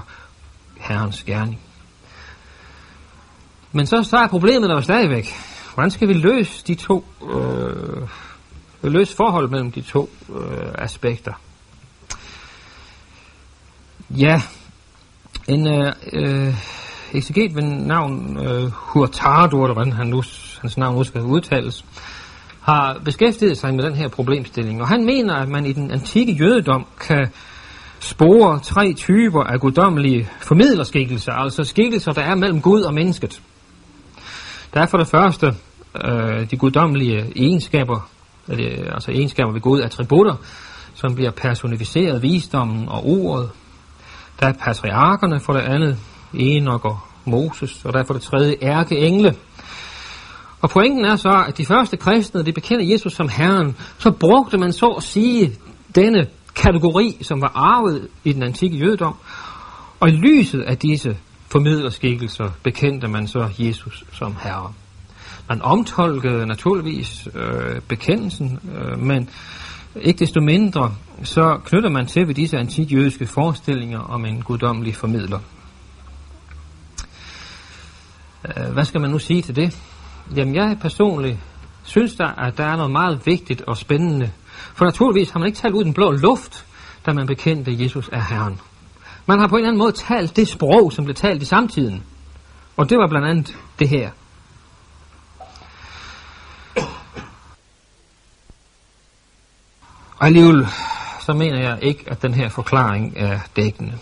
Herrens 0.80 1.24
gerning. 1.24 1.60
Men 3.76 3.88
så, 3.88 4.04
så 4.04 4.18
er 4.18 4.28
problemet 4.28 4.70
der 4.70 4.76
jo 4.76 4.82
stadigvæk. 4.82 5.28
Hvordan 5.74 5.92
skal 5.92 6.08
vi 6.08 6.14
løse 6.14 6.64
de 6.68 6.76
to, 6.76 7.06
øh, 7.34 8.08
løse 8.84 9.16
forhold 9.16 9.50
mellem 9.50 9.72
de 9.72 9.82
to 9.82 10.10
øh, 10.36 10.72
aspekter? 10.78 11.34
Ja, 14.10 14.42
en 15.48 15.68
øh, 15.68 15.94
øh, 16.14 16.56
ekseget 17.14 17.56
ved 17.56 17.64
navn 17.64 18.38
øh, 18.48 18.72
Hurtado, 18.72 19.64
eller 19.64 19.74
hvordan 19.74 19.94
han 19.94 20.08
nu, 20.08 20.24
hans 20.62 20.78
navn 20.78 20.96
nu 20.96 21.04
skal 21.04 21.22
udtales, 21.22 21.86
har 22.62 23.00
beskæftiget 23.06 23.58
sig 23.58 23.74
med 23.74 23.84
den 23.84 23.96
her 23.96 24.08
problemstilling. 24.08 24.82
Og 24.82 24.88
han 24.88 25.06
mener, 25.06 25.36
at 25.36 25.50
man 25.50 25.66
i 25.66 25.74
den 25.74 25.92
antikke 25.92 26.34
jødedom 26.34 26.86
kan 27.00 27.28
spore 28.00 28.60
tre 28.60 28.94
typer 28.94 29.44
af 29.44 29.60
guddommelige 29.60 30.30
formidlerskikkelser, 30.42 31.32
altså 31.32 31.64
skikkelser, 31.64 32.12
der 32.12 32.22
er 32.22 32.36
mellem 32.36 32.62
Gud 32.62 32.82
og 32.82 32.94
mennesket. 32.94 33.42
Der 34.76 34.82
er 34.82 34.86
for 34.86 34.98
det 34.98 35.08
første 35.08 35.56
øh, 36.06 36.52
de 36.52 36.58
guddommelige 36.58 37.32
egenskaber, 37.36 38.10
øh, 38.50 38.88
altså 38.94 39.12
egenskaber 39.12 39.52
ved 39.52 39.62
Gud, 39.62 39.82
attributter, 39.82 40.36
som 40.94 41.16
bliver 41.16 41.32
personificeret, 41.32 42.22
visdommen 42.22 42.90
og 42.90 43.06
ordet, 43.06 43.50
der 44.40 44.48
er 44.48 44.54
patriarkerne 44.54 45.40
for 45.40 45.54
det 45.54 45.60
andet, 45.62 45.98
Enoch 46.34 46.86
og 46.86 47.00
Moses, 47.26 47.86
og 47.86 47.94
der 47.94 48.00
er 48.00 48.04
for 48.04 48.14
det 48.14 48.22
tredje 48.22 48.56
ærkeengle. 48.62 49.36
Og 50.62 50.70
pointen 50.70 51.06
er 51.06 51.16
så, 51.16 51.44
at 51.48 51.58
de 51.58 51.66
første 51.66 51.98
kristne, 51.98 52.46
de 52.46 52.54
bekender 52.54 52.86
Jesus 52.86 53.14
som 53.14 53.30
Herren, 53.30 53.76
så 53.98 54.12
brugte 54.12 54.58
man 54.58 54.74
så 54.74 54.88
at 54.88 55.04
sige 55.04 55.52
denne 55.96 56.28
kategori, 56.56 57.18
som 57.22 57.42
var 57.42 57.52
arvet 57.56 58.08
i 58.24 58.34
den 58.34 58.44
antikke 58.44 58.78
jødedom, 58.78 59.16
og 60.00 60.10
i 60.10 60.12
lyset 60.12 60.62
af 60.62 60.78
disse 60.78 61.18
formidlerskikkelser 61.56 62.50
bekendte 62.64 63.08
man 63.08 63.28
så 63.28 63.50
Jesus 63.60 64.04
som 64.14 64.36
Herre. 64.44 64.74
Man 65.50 65.62
omtolkede 65.62 66.46
naturligvis 66.46 67.28
øh, 67.36 67.82
bekendelsen, 67.82 68.60
øh, 68.76 69.00
men 69.00 69.30
ikke 69.96 70.20
desto 70.20 70.42
mindre, 70.42 70.96
så 71.24 71.60
knytter 71.66 71.90
man 71.90 72.06
til 72.06 72.28
ved 72.28 72.36
disse 72.36 72.58
antikjødiske 72.58 73.28
forestillinger 73.28 74.00
om 74.00 74.26
en 74.26 74.42
guddommelig 74.42 74.96
formidler. 74.96 75.40
Øh, 78.46 78.74
hvad 78.74 78.86
skal 78.86 79.02
man 79.02 79.10
nu 79.10 79.20
sige 79.20 79.42
til 79.42 79.56
det? 79.56 79.78
Jamen 80.36 80.56
jeg 80.56 80.78
personligt 80.82 81.38
synes 81.84 82.16
der, 82.16 82.28
at 82.28 82.58
der 82.58 82.66
er 82.66 82.76
noget 82.76 82.92
meget 82.92 83.22
vigtigt 83.26 83.62
og 83.62 83.78
spændende. 83.78 84.32
For 84.74 84.86
naturligvis 84.86 85.30
har 85.30 85.40
man 85.40 85.48
ikke 85.48 85.60
talt 85.60 85.74
ud 85.74 85.84
den 85.84 85.94
blå 85.94 86.12
luft, 86.12 86.66
da 87.06 87.14
man 87.14 87.28
bekendte 87.28 87.84
Jesus 87.84 88.10
er 88.14 88.22
Herren. 88.22 88.60
Man 89.26 89.40
har 89.40 89.48
på 89.48 89.56
en 89.56 89.60
eller 89.60 89.70
anden 89.70 89.80
måde 89.80 89.92
talt 89.92 90.36
det 90.36 90.48
sprog, 90.48 90.94
som 90.94 91.06
blev 91.06 91.16
talt 91.16 91.42
i 91.42 91.46
samtiden. 91.46 92.04
Og 92.78 92.90
det 92.90 92.98
var 92.98 93.08
blandt 93.08 93.28
andet 93.28 93.58
det 93.80 93.90
her. 93.90 94.10
Og 100.18 100.26
alligevel 100.26 100.68
så 101.26 101.34
mener 101.34 101.60
jeg 101.60 101.80
ikke, 101.82 102.04
at 102.08 102.22
den 102.22 102.34
her 102.34 102.50
forklaring 102.50 103.14
er 103.16 103.40
dækkende. 103.56 103.94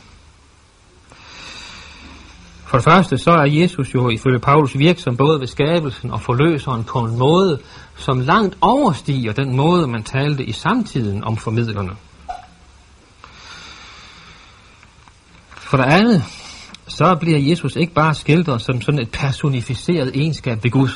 For 2.66 2.78
det 2.78 2.84
første, 2.84 3.18
så 3.18 3.32
er 3.32 3.46
Jesus 3.46 3.94
jo 3.94 4.10
ifølge 4.10 4.40
Paulus 4.40 4.78
virksom 4.78 5.18
både 5.18 5.40
ved 5.40 5.48
skabelsen 5.48 6.12
og 6.12 6.22
forløseren 6.22 6.84
på 6.84 7.00
en 7.00 7.18
måde, 7.18 7.60
som 7.96 8.20
langt 8.20 8.58
overstiger 8.62 9.34
den 9.34 9.56
måde, 9.56 9.88
man 9.88 10.04
talte 10.04 10.44
i 10.44 10.52
samtiden 10.52 11.24
om 11.24 11.38
formidlerne. 11.38 11.96
For 15.74 15.78
det 15.78 15.86
andet, 15.86 16.24
så 16.88 17.16
bliver 17.20 17.40
Jesus 17.40 17.76
ikke 17.76 17.94
bare 17.94 18.14
skildret 18.14 18.62
som 18.62 18.82
sådan 18.82 19.02
et 19.02 19.12
personificeret 19.12 20.12
egenskab 20.16 20.64
ved 20.64 20.72
Gud. 20.72 20.90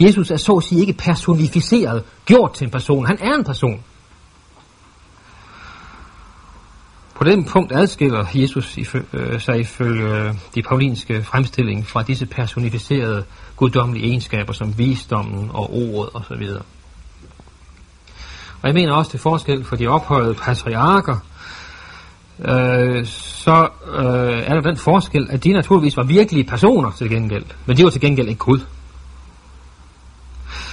Jesus 0.00 0.30
er 0.30 0.36
så 0.36 0.52
at 0.52 0.64
sige 0.64 0.80
ikke 0.80 0.92
personificeret, 0.92 2.04
gjort 2.26 2.52
til 2.52 2.64
en 2.64 2.70
person. 2.70 3.06
Han 3.06 3.18
er 3.20 3.34
en 3.34 3.44
person. 3.44 3.84
På 7.14 7.24
den 7.24 7.44
punkt 7.44 7.72
adskiller 7.72 8.26
Jesus 8.34 8.78
øh, 9.12 9.40
sig 9.40 9.60
ifølge 9.60 10.16
øh, 10.16 10.34
de 10.54 10.62
paulinske 10.62 11.22
fremstilling 11.22 11.86
fra 11.86 12.02
disse 12.02 12.26
personificerede 12.26 13.24
guddommelige 13.56 14.06
egenskaber 14.06 14.52
som 14.52 14.78
visdommen 14.78 15.50
og 15.50 15.74
ordet 15.74 16.10
osv. 16.14 16.48
Og 18.62 18.68
jeg 18.68 18.74
mener 18.74 18.92
også 18.92 19.10
til 19.10 19.20
forskel 19.20 19.64
for 19.64 19.76
de 19.76 19.86
ophøjede 19.86 20.34
patriarker, 20.34 21.16
øh, 22.38 23.06
så 23.06 23.68
øh, 23.94 24.42
er 24.46 24.54
der 24.54 24.60
den 24.60 24.76
forskel, 24.76 25.26
at 25.30 25.44
de 25.44 25.52
naturligvis 25.52 25.96
var 25.96 26.02
virkelige 26.02 26.44
personer 26.44 26.90
til 26.90 27.10
gengæld, 27.10 27.44
men 27.66 27.76
de 27.76 27.84
var 27.84 27.90
til 27.90 28.00
gengæld 28.00 28.28
ikke 28.28 28.38
Gud. 28.38 28.60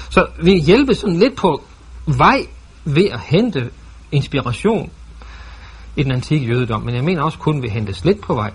Så 0.09 0.25
vi 0.43 0.59
hjælper 0.59 0.93
sådan 0.93 1.15
lidt 1.15 1.35
på 1.35 1.63
vej 2.05 2.45
ved 2.85 3.05
at 3.05 3.19
hente 3.19 3.69
inspiration 4.11 4.91
i 5.95 6.03
den 6.03 6.11
antikke 6.11 6.45
jødedom, 6.45 6.81
men 6.81 6.95
jeg 6.95 7.03
mener 7.03 7.23
også 7.23 7.37
kun 7.37 7.63
vi 7.63 7.67
hentes 7.67 8.05
lidt 8.05 8.21
på 8.21 8.33
vej. 8.33 8.51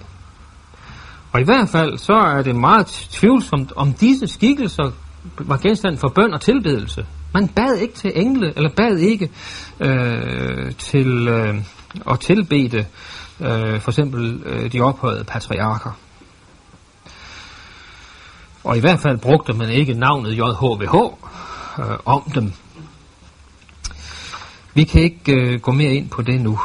Og 1.33 1.41
i 1.41 1.45
hvert 1.45 1.69
fald 1.69 1.99
så 1.99 2.13
er 2.13 2.43
det 2.43 2.57
meget 2.57 2.87
tvivlsomt, 2.87 3.73
om 3.77 3.93
disse 3.93 4.27
skikkelser 4.27 4.91
var 5.39 5.57
genstand 5.57 5.97
for 5.97 6.09
bøn 6.09 6.35
og 6.35 6.41
tilbedelse. 6.41 7.07
Man 7.35 7.49
bad 7.49 7.75
ikke 7.75 7.95
til 7.95 8.13
engle, 8.15 8.53
eller 8.57 8.71
bad 8.77 8.97
ikke 8.97 9.31
øh, 9.81 10.73
til 10.79 11.29
øh, 11.29 11.55
og 12.01 12.21
tilbede 12.21 12.87
øh, 13.41 13.81
for 13.81 13.91
eksempel 13.91 14.43
øh, 14.47 14.73
de 14.73 14.81
ophøjede 14.81 15.25
patriarker. 15.25 15.91
Og 18.65 18.77
i 18.77 18.81
hvert 18.81 19.01
fald 19.01 19.19
brugte 19.19 19.53
man 19.53 19.71
ikke 19.71 19.95
navnet 19.95 20.37
JHVH 20.37 20.95
øh, 21.79 21.99
om 22.05 22.23
dem. 22.35 22.53
Vi 24.75 24.85
kan 24.85 25.03
ikke 25.03 25.33
øh, 25.33 25.61
gå 25.61 25.73
mere 25.73 25.95
ind 25.95 26.09
på 26.09 26.23
det 26.23 26.41
nu. 26.41 26.61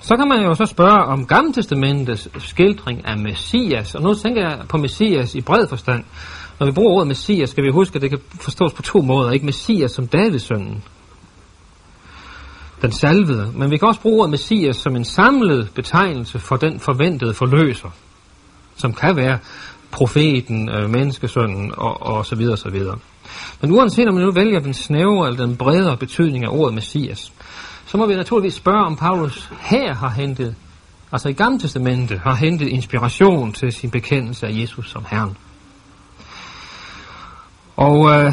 Så 0.00 0.16
kan 0.16 0.28
man 0.28 0.42
jo 0.42 0.54
så 0.54 0.64
spørge 0.64 1.04
om 1.04 1.26
Gamle 1.26 1.52
Testamentets 1.52 2.28
skildring 2.38 3.06
af 3.06 3.18
Messias, 3.18 3.94
og 3.94 4.02
nu 4.02 4.14
tænker 4.14 4.42
jeg 4.42 4.58
på 4.68 4.76
Messias 4.76 5.34
i 5.34 5.40
bred 5.40 5.68
forstand. 5.68 6.04
Når 6.60 6.66
vi 6.66 6.72
bruger 6.72 6.92
ordet 6.92 7.08
Messias, 7.08 7.50
skal 7.50 7.64
vi 7.64 7.70
huske, 7.70 7.96
at 7.96 8.02
det 8.02 8.10
kan 8.10 8.18
forstås 8.40 8.72
på 8.72 8.82
to 8.82 9.00
måder. 9.00 9.30
Ikke 9.30 9.46
Messias 9.46 9.90
som 9.90 10.06
Davids 10.06 10.42
søn, 10.42 10.82
den 12.82 12.92
salvede, 12.92 13.52
men 13.54 13.70
vi 13.70 13.76
kan 13.76 13.88
også 13.88 14.00
bruge 14.00 14.18
ordet 14.18 14.30
Messias 14.30 14.76
som 14.76 14.96
en 14.96 15.04
samlet 15.04 15.70
betegnelse 15.74 16.38
for 16.38 16.56
den 16.56 16.80
forventede 16.80 17.34
forløser, 17.34 17.88
som 18.76 18.92
kan 18.92 19.16
være 19.16 19.38
profeten, 19.90 20.68
øh, 20.68 20.90
menneskesønnen 20.90 21.72
og, 21.76 22.02
og 22.02 22.26
så 22.26 22.36
videre, 22.36 22.56
så 22.56 22.70
videre. 22.70 22.98
Men 23.60 23.72
uanset 23.72 24.08
om 24.08 24.14
man 24.14 24.24
nu 24.24 24.30
vælger 24.30 24.60
den 24.60 24.74
snævre 24.74 25.28
eller 25.28 25.46
den 25.46 25.56
bredere 25.56 25.96
betydning 25.96 26.44
af 26.44 26.48
ordet 26.48 26.74
Messias, 26.74 27.32
så 27.86 27.96
må 27.96 28.06
vi 28.06 28.14
naturligvis 28.14 28.54
spørge, 28.54 28.86
om 28.86 28.96
Paulus 28.96 29.50
her 29.60 29.94
har 29.94 30.10
hentet, 30.10 30.54
altså 31.12 31.28
i 31.28 31.32
Gamle 31.32 31.58
Testamente, 31.58 32.18
har 32.18 32.34
hentet 32.34 32.68
inspiration 32.68 33.52
til 33.52 33.72
sin 33.72 33.90
bekendelse 33.90 34.46
af 34.46 34.60
Jesus 34.60 34.90
som 34.90 35.04
Herren. 35.10 35.36
Og 37.76 38.10
øh, 38.10 38.32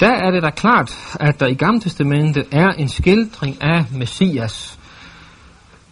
der 0.00 0.10
er 0.10 0.30
det 0.30 0.42
da 0.42 0.50
klart, 0.50 1.16
at 1.20 1.40
der 1.40 1.46
i 1.46 1.54
Gamle 1.54 1.80
Testamentet 1.80 2.46
er 2.50 2.68
en 2.68 2.88
skildring 2.88 3.62
af 3.62 3.84
Messias, 3.92 4.78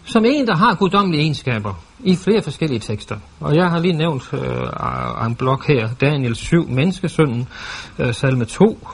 som 0.05 0.25
en, 0.25 0.47
der 0.47 0.57
har 0.57 0.75
guddommelige 0.75 1.23
egenskaber 1.23 1.75
i 2.01 2.17
flere 2.17 2.43
forskellige 2.43 2.81
tekster. 2.81 3.17
Og 3.41 3.57
jeg 3.57 3.71
har 3.71 3.79
lige 3.79 3.97
nævnt 3.97 4.31
øh, 4.33 5.27
en 5.27 5.35
blok 5.35 5.67
her, 5.67 5.89
Daniel 6.01 6.37
7, 6.37 6.69
Menneskesønnen, 6.69 7.49
øh, 7.99 8.15
salme 8.15 8.45
2, 8.45 8.89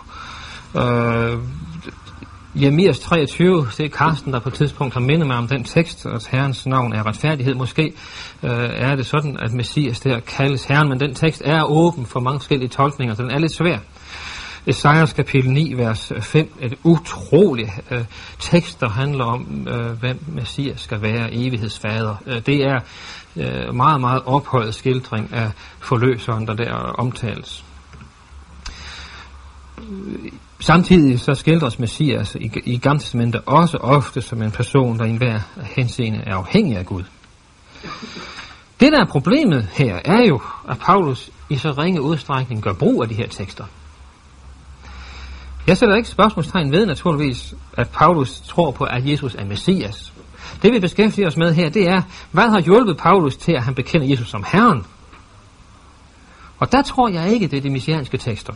øh, 0.77 1.39
Jeremias 2.57 2.99
23, 2.99 3.67
det 3.77 3.87
er 3.87 3.89
Karsten, 3.89 4.33
der 4.33 4.39
på 4.39 4.49
et 4.49 4.55
tidspunkt 4.55 4.95
har 4.95 5.01
mindet 5.01 5.27
mig 5.27 5.37
om 5.37 5.49
den 5.49 5.65
tekst, 5.65 6.07
at 6.07 6.27
Herrens 6.27 6.67
navn 6.67 6.93
er 6.93 7.07
retfærdighed. 7.07 7.55
Måske 7.55 7.83
øh, 8.43 8.51
er 8.75 8.97
det 8.97 9.07
sådan, 9.07 9.37
at 9.43 9.53
Messias 9.53 10.01
der 10.01 10.21
kaldes 10.21 10.65
Herren, 10.65 10.89
men 10.89 11.01
den 11.01 11.15
tekst 11.15 11.43
er 11.45 11.65
åben 11.65 12.07
for 12.07 12.21
mange 12.21 12.41
forskellige 12.41 12.69
tolkninger, 12.69 13.15
så 13.15 13.23
den 13.23 13.31
er 13.31 13.39
lidt 13.39 13.53
svær. 13.53 13.79
Esajas 14.67 15.13
kapitel 15.13 15.51
9, 15.51 15.73
vers 15.77 16.13
øh, 16.13 16.23
5, 16.23 16.53
et 16.61 16.75
utroligt 16.83 17.71
øh, 17.91 18.05
tekst, 18.39 18.81
der 18.81 18.89
handler 18.89 19.25
om, 19.25 19.69
øh, 19.69 19.91
hvem 19.91 20.25
Messias 20.27 20.81
skal 20.81 21.03
være, 21.03 21.35
evighedsfader. 21.35 22.17
Øh, 22.27 22.47
det 22.47 22.65
er 22.65 22.81
øh, 23.37 23.75
meget, 23.75 24.01
meget 24.01 24.23
ophøjet 24.27 24.75
skildring 24.75 25.33
af 25.33 25.51
forløseren, 25.81 26.47
der 26.47 26.55
der 26.55 26.73
omtales. 26.75 27.65
Samtidig 30.61 31.21
så 31.21 31.35
skildres 31.35 31.79
Messias 31.79 32.35
i, 32.35 32.51
i 32.65 32.79
Gamle 32.79 33.01
Testamentet 33.01 33.41
også 33.47 33.77
ofte 33.77 34.23
som 34.23 34.43
en 34.43 34.51
person, 34.51 34.99
der 34.99 35.05
i 35.05 35.11
enhver 35.11 35.41
henseende 35.77 36.23
er 36.27 36.37
afhængig 36.37 36.77
af 36.77 36.87
Gud. 36.87 37.03
Det 38.81 38.93
der 38.93 39.01
er 39.01 39.07
problemet 39.07 39.69
her, 39.73 40.01
er 40.05 40.29
jo, 40.29 40.41
at 40.69 40.79
Paulus 40.79 41.31
i 41.51 41.57
så 41.57 41.71
ringe 41.71 42.03
udstrækning 42.03 42.63
gør 42.63 42.73
brug 42.73 43.03
af 43.03 43.09
de 43.09 43.15
her 43.15 43.29
tekster. 43.29 43.65
Jeg 45.67 45.77
sætter 45.77 45.97
ikke 45.97 46.09
spørgsmålstegn 46.09 46.73
ved 46.73 46.87
naturligvis, 46.87 47.55
at 47.73 47.91
Paulus 47.91 48.41
tror 48.41 48.71
på, 48.71 48.85
at 48.85 49.07
Jesus 49.11 49.35
er 49.35 49.45
Messias. 49.45 50.13
Det 50.63 50.73
vi 50.73 50.79
beskæftiger 50.79 51.27
os 51.27 51.37
med 51.37 51.55
her, 51.55 51.69
det 51.69 51.89
er, 51.89 52.03
hvad 52.31 52.51
har 52.51 52.61
hjulpet 52.61 52.97
Paulus 52.97 53.37
til, 53.37 53.53
at 53.53 53.63
han 53.63 53.75
bekender 53.75 54.07
Jesus 54.07 54.29
som 54.29 54.45
Herren? 54.53 54.87
Og 56.59 56.73
der 56.73 56.83
tror 56.83 57.09
jeg 57.09 57.33
ikke, 57.33 57.47
det 57.49 57.57
er 57.57 57.61
de 57.61 57.71
messianske 57.71 58.19
tekster. 58.19 58.53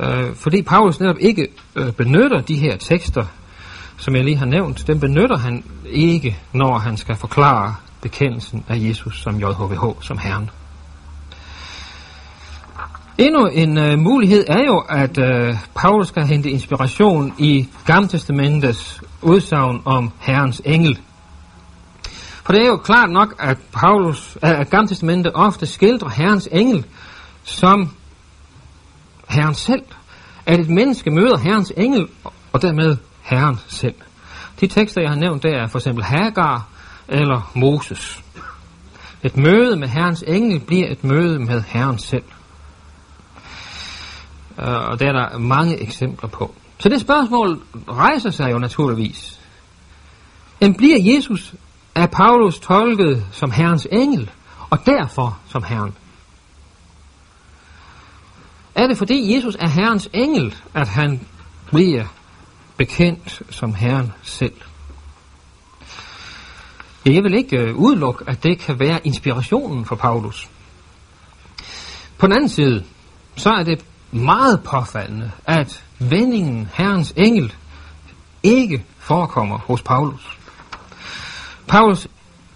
Øh, 0.00 0.34
fordi 0.34 0.62
Paulus 0.62 1.00
netop 1.00 1.16
ikke 1.20 1.48
øh, 1.76 1.92
benytter 1.92 2.40
de 2.40 2.56
her 2.56 2.76
tekster, 2.76 3.24
som 3.96 4.16
jeg 4.16 4.24
lige 4.24 4.36
har 4.36 4.46
nævnt, 4.46 4.86
dem 4.86 5.00
benytter 5.00 5.38
han 5.38 5.64
ikke, 5.86 6.38
når 6.52 6.78
han 6.78 6.96
skal 6.96 7.16
forklare 7.16 7.74
bekendelsen 8.02 8.64
af 8.68 8.76
Jesus 8.76 9.22
som 9.22 9.40
JHVH, 9.40 10.02
som 10.02 10.18
Herren. 10.18 10.50
Endnu 13.18 13.46
en 13.46 13.78
øh, 13.78 13.98
mulighed 13.98 14.44
er 14.48 14.64
jo, 14.66 14.78
at 14.78 15.18
øh, 15.18 15.54
Paulus 15.74 16.08
skal 16.08 16.26
hente 16.26 16.50
inspiration 16.50 17.34
i 17.38 17.68
Gammeltestamentets 17.86 19.02
udsagn 19.22 19.82
om 19.84 20.12
Herrens 20.18 20.62
engel. 20.64 20.98
For 22.44 22.52
det 22.52 22.62
er 22.62 22.66
jo 22.66 22.76
klart 22.76 23.10
nok, 23.10 23.34
at 23.38 23.58
Paulus, 23.72 24.38
at 24.42 24.70
Gammeltestamentet 24.70 25.32
ofte 25.34 25.66
skildrer 25.66 26.08
Herrens 26.08 26.48
engel 26.52 26.84
som 27.44 27.90
Herren 29.28 29.54
selv. 29.54 29.82
At 30.46 30.60
et 30.60 30.68
menneske 30.68 31.10
møder 31.10 31.38
Herrens 31.38 31.72
engel, 31.76 32.08
og 32.52 32.62
dermed 32.62 32.96
Herren 33.22 33.60
selv. 33.68 33.94
De 34.60 34.66
tekster, 34.66 35.00
jeg 35.00 35.10
har 35.10 35.16
nævnt, 35.16 35.42
der 35.42 35.62
er 35.62 35.66
for 35.66 35.78
eksempel 35.78 36.04
Hagar 36.04 36.68
eller 37.08 37.50
Moses. 37.54 38.22
Et 39.22 39.36
møde 39.36 39.76
med 39.76 39.88
Herrens 39.88 40.24
engel 40.26 40.60
bliver 40.60 40.92
et 40.92 41.04
møde 41.04 41.38
med 41.38 41.62
Herren 41.66 41.98
selv. 41.98 42.24
Øh, 44.58 44.90
og 44.90 45.00
der 45.00 45.06
er 45.06 45.12
der 45.12 45.38
mange 45.38 45.82
eksempler 45.82 46.28
på. 46.28 46.54
Så 46.78 46.88
det 46.88 47.00
spørgsmål 47.00 47.62
rejser 47.88 48.30
sig 48.30 48.52
jo 48.52 48.58
naturligvis. 48.58 49.40
Men 50.60 50.74
bliver 50.74 50.98
Jesus 51.14 51.54
af 51.94 52.10
Paulus 52.10 52.58
tolket 52.58 53.26
som 53.32 53.50
Herrens 53.50 53.88
engel, 53.92 54.30
og 54.70 54.86
derfor 54.86 55.38
som 55.48 55.62
Herren? 55.62 55.94
Er 58.78 58.86
det 58.86 58.98
fordi 58.98 59.34
Jesus 59.34 59.56
er 59.60 59.68
Herrens 59.68 60.08
engel, 60.12 60.54
at 60.74 60.88
han 60.88 61.20
bliver 61.66 62.04
bekendt 62.76 63.42
som 63.50 63.74
Herren 63.74 64.12
selv? 64.22 64.52
Ja, 67.06 67.12
jeg 67.12 67.24
vil 67.24 67.34
ikke 67.34 67.56
øh, 67.56 67.76
udelukke, 67.76 68.24
at 68.26 68.42
det 68.42 68.58
kan 68.58 68.78
være 68.78 69.06
inspirationen 69.06 69.84
for 69.84 69.96
Paulus. 69.96 70.48
På 72.18 72.26
den 72.26 72.32
anden 72.32 72.48
side, 72.48 72.84
så 73.36 73.50
er 73.50 73.62
det 73.62 73.84
meget 74.10 74.62
påfaldende, 74.62 75.30
at 75.44 75.84
vendingen 75.98 76.68
Herrens 76.74 77.12
engel 77.16 77.54
ikke 78.42 78.84
forekommer 78.98 79.58
hos 79.58 79.82
Paulus. 79.82 80.38
Paulus 81.66 82.08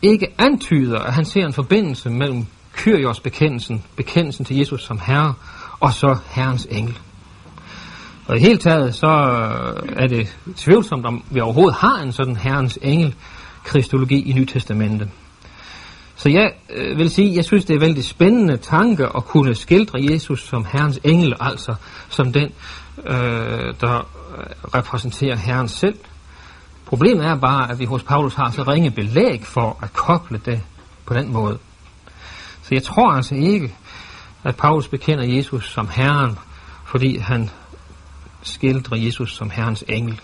ikke 0.02 0.34
antyder, 0.38 0.98
at 0.98 1.14
han 1.14 1.24
ser 1.24 1.46
en 1.46 1.52
forbindelse 1.52 2.10
mellem 2.10 2.46
Kyrios 2.72 3.20
bekendelsen, 3.20 3.84
bekendelsen 3.96 4.44
til 4.44 4.56
Jesus 4.56 4.82
som 4.84 5.00
Herre, 5.06 5.34
og 5.82 5.92
så 5.92 6.16
Herrens 6.30 6.66
engel. 6.70 6.98
Og 8.26 8.36
i 8.36 8.40
hele 8.40 8.58
taget, 8.58 8.94
så 8.94 9.06
øh, 9.06 9.88
er 9.96 10.06
det 10.06 10.36
tvivlsomt, 10.56 11.06
om 11.06 11.24
vi 11.30 11.40
overhovedet 11.40 11.74
har 11.74 12.02
en 12.02 12.12
sådan 12.12 12.36
Herrens 12.36 12.78
engel 12.82 13.14
kristologi 13.64 14.30
i 14.30 14.32
Nytestamentet. 14.32 15.08
Så 16.16 16.28
jeg 16.28 16.52
øh, 16.70 16.98
vil 16.98 17.10
sige, 17.10 17.36
jeg 17.36 17.44
synes, 17.44 17.64
det 17.64 17.76
er 17.76 17.80
vældig 17.80 18.04
spændende 18.04 18.56
tanke 18.56 19.06
at 19.16 19.24
kunne 19.24 19.54
skildre 19.54 19.98
Jesus 20.10 20.48
som 20.48 20.66
Herrens 20.72 21.00
engel, 21.04 21.34
altså 21.40 21.74
som 22.08 22.32
den, 22.32 22.50
øh, 23.06 23.74
der 23.80 24.08
øh, 24.38 24.74
repræsenterer 24.74 25.36
Herren 25.36 25.68
selv. 25.68 25.98
Problemet 26.86 27.26
er 27.26 27.34
bare, 27.34 27.70
at 27.70 27.78
vi 27.78 27.84
hos 27.84 28.02
Paulus 28.02 28.34
har 28.34 28.50
så 28.50 28.62
ringe 28.62 28.90
belæg 28.90 29.46
for 29.46 29.78
at 29.82 29.92
koble 29.92 30.40
det 30.44 30.60
på 31.06 31.14
den 31.14 31.32
måde. 31.32 31.58
Så 32.62 32.68
jeg 32.72 32.82
tror 32.82 33.12
altså 33.12 33.34
ikke, 33.34 33.74
at 34.44 34.56
Paulus 34.56 34.88
bekender 34.88 35.24
Jesus 35.24 35.72
som 35.72 35.88
Herren, 35.88 36.38
fordi 36.84 37.18
han 37.18 37.50
skildrer 38.42 38.96
Jesus 38.96 39.36
som 39.36 39.50
Herrens 39.50 39.84
engel. 39.88 40.20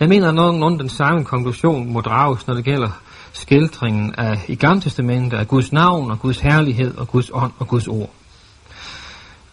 Jeg 0.00 0.08
mener, 0.08 0.28
at 0.28 0.34
nogenlunde 0.34 0.78
den 0.78 0.88
samme 0.88 1.24
konklusion 1.24 1.92
må 1.92 2.00
drages, 2.00 2.46
når 2.46 2.54
det 2.54 2.64
gælder 2.64 2.90
skildringen 3.32 4.14
af 4.18 4.44
i 4.48 4.54
Gamle 4.54 4.80
Testamentet 4.80 5.38
af 5.38 5.48
Guds 5.48 5.72
navn 5.72 6.10
og 6.10 6.20
Guds 6.20 6.38
herlighed 6.38 6.96
og 6.96 7.08
Guds 7.08 7.30
ånd 7.32 7.52
og 7.58 7.68
Guds 7.68 7.88
ord. 7.88 8.10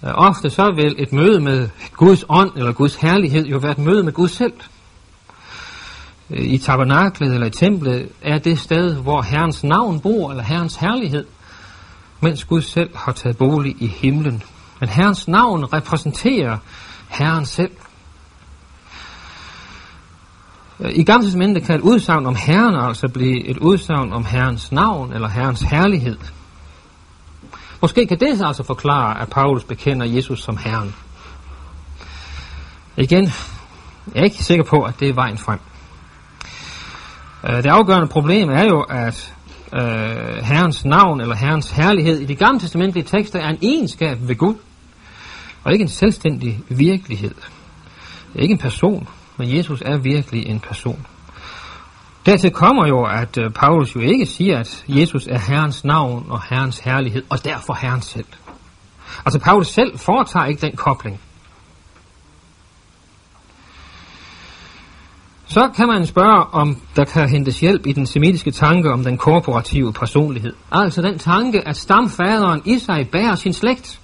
Øh, 0.03 0.11
ofte 0.13 0.49
så 0.49 0.71
vil 0.75 0.95
et 0.97 1.13
møde 1.13 1.39
med 1.39 1.69
Guds 1.93 2.25
ånd 2.29 2.51
eller 2.55 2.71
Guds 2.71 2.95
herlighed 2.95 3.45
jo 3.45 3.57
være 3.57 3.71
et 3.71 3.77
møde 3.77 4.03
med 4.03 4.13
Gud 4.13 4.27
selv. 4.27 4.53
Øh, 6.29 6.45
I 6.45 6.57
tabernaklet 6.57 7.33
eller 7.33 7.47
i 7.47 7.49
templet 7.49 8.09
er 8.21 8.38
det 8.38 8.59
sted, 8.59 8.95
hvor 8.95 9.21
Herrens 9.21 9.63
navn 9.63 9.99
bor, 9.99 10.29
eller 10.29 10.43
Herrens 10.43 10.75
herlighed, 10.75 11.25
mens 12.25 12.45
Gud 12.45 12.61
selv 12.61 12.97
har 12.97 13.11
taget 13.11 13.38
bolig 13.38 13.75
i 13.79 13.88
himlen. 13.88 14.43
Men 14.79 14.89
Herrens 14.89 15.27
navn 15.27 15.73
repræsenterer 15.73 16.57
Herren 17.09 17.45
selv. 17.45 17.71
I 20.79 21.03
Gamle 21.03 21.25
Testamentet 21.25 21.63
kan 21.63 21.75
et 21.75 21.81
udsagn 21.81 22.25
om 22.25 22.35
Herren 22.35 22.75
altså 22.75 23.07
blive 23.07 23.47
et 23.47 23.57
udsagn 23.57 24.13
om 24.13 24.25
Herrens 24.25 24.71
navn 24.71 25.13
eller 25.13 25.27
Herrens 25.27 25.61
herlighed. 25.61 26.17
Måske 27.81 28.05
kan 28.05 28.19
det 28.19 28.41
altså 28.41 28.63
forklare, 28.63 29.21
at 29.21 29.29
Paulus 29.29 29.63
bekender 29.63 30.05
Jesus 30.05 30.43
som 30.43 30.57
Herren. 30.57 30.95
Igen, 32.97 33.23
jeg 34.13 34.19
er 34.19 34.23
ikke 34.23 34.43
sikker 34.43 34.65
på, 34.65 34.83
at 34.83 34.99
det 34.99 35.09
er 35.09 35.13
vejen 35.13 35.38
frem. 35.38 35.59
Øh, 37.43 37.63
det 37.63 37.69
afgørende 37.69 38.07
problem 38.07 38.49
er 38.49 38.63
jo, 38.63 38.81
at 38.81 39.35
øh, 39.73 40.43
Herrens 40.43 40.86
navn 40.86 41.21
eller 41.21 41.36
Herrens 41.36 41.71
herlighed 41.71 42.19
i 42.19 42.25
de 42.25 42.36
gamle 42.36 42.60
testamentlige 42.60 43.04
tekster 43.04 43.39
er 43.39 43.49
en 43.49 43.58
egenskab 43.62 44.17
ved 44.21 44.36
Gud, 44.36 44.56
og 45.63 45.73
ikke 45.73 45.84
en 45.84 45.89
selvstændig 45.89 46.60
virkelighed. 46.69 47.36
Det 48.34 48.39
er 48.39 48.41
ikke 48.41 48.51
en 48.51 48.58
person, 48.58 49.08
men 49.38 49.58
Jesus 49.58 49.82
er 49.86 49.97
virkelig 49.97 50.47
en 50.47 50.60
person. 50.60 51.06
Dertil 52.25 52.51
kommer 52.51 52.88
jo, 52.88 53.04
at 53.04 53.38
øh, 53.38 53.51
Paulus 53.51 53.95
jo 53.95 53.99
ikke 53.99 54.25
siger, 54.25 54.60
at 54.60 54.86
Jesus 54.88 55.28
er 55.28 55.39
Herrens 55.39 55.84
navn 55.84 56.25
og 56.30 56.41
Herrens 56.49 56.80
herlighed, 56.80 57.23
og 57.30 57.45
derfor 57.45 57.73
Herren 57.73 58.01
selv. 58.01 58.25
Altså 59.25 59.39
Paulus 59.39 59.67
selv 59.67 59.99
foretager 59.99 60.45
ikke 60.45 60.62
den 60.62 60.75
kobling. 60.75 61.19
Så 65.47 65.69
kan 65.75 65.88
man 65.88 66.05
spørge, 66.05 66.43
om 66.53 66.81
der 66.95 67.05
kan 67.05 67.29
hentes 67.29 67.60
hjælp 67.60 67.88
i 67.88 67.93
den 67.93 68.05
semitiske 68.05 68.51
tanke 68.51 68.91
om 68.91 69.03
den 69.03 69.17
korporative 69.17 69.93
personlighed. 69.93 70.53
Altså 70.71 71.01
den 71.01 71.19
tanke, 71.19 71.67
at 71.67 71.77
stamfaderen 71.77 72.62
i 72.65 72.79
sig 72.79 73.10
bærer 73.12 73.36
sin 73.36 73.53
slægt. 73.53 73.99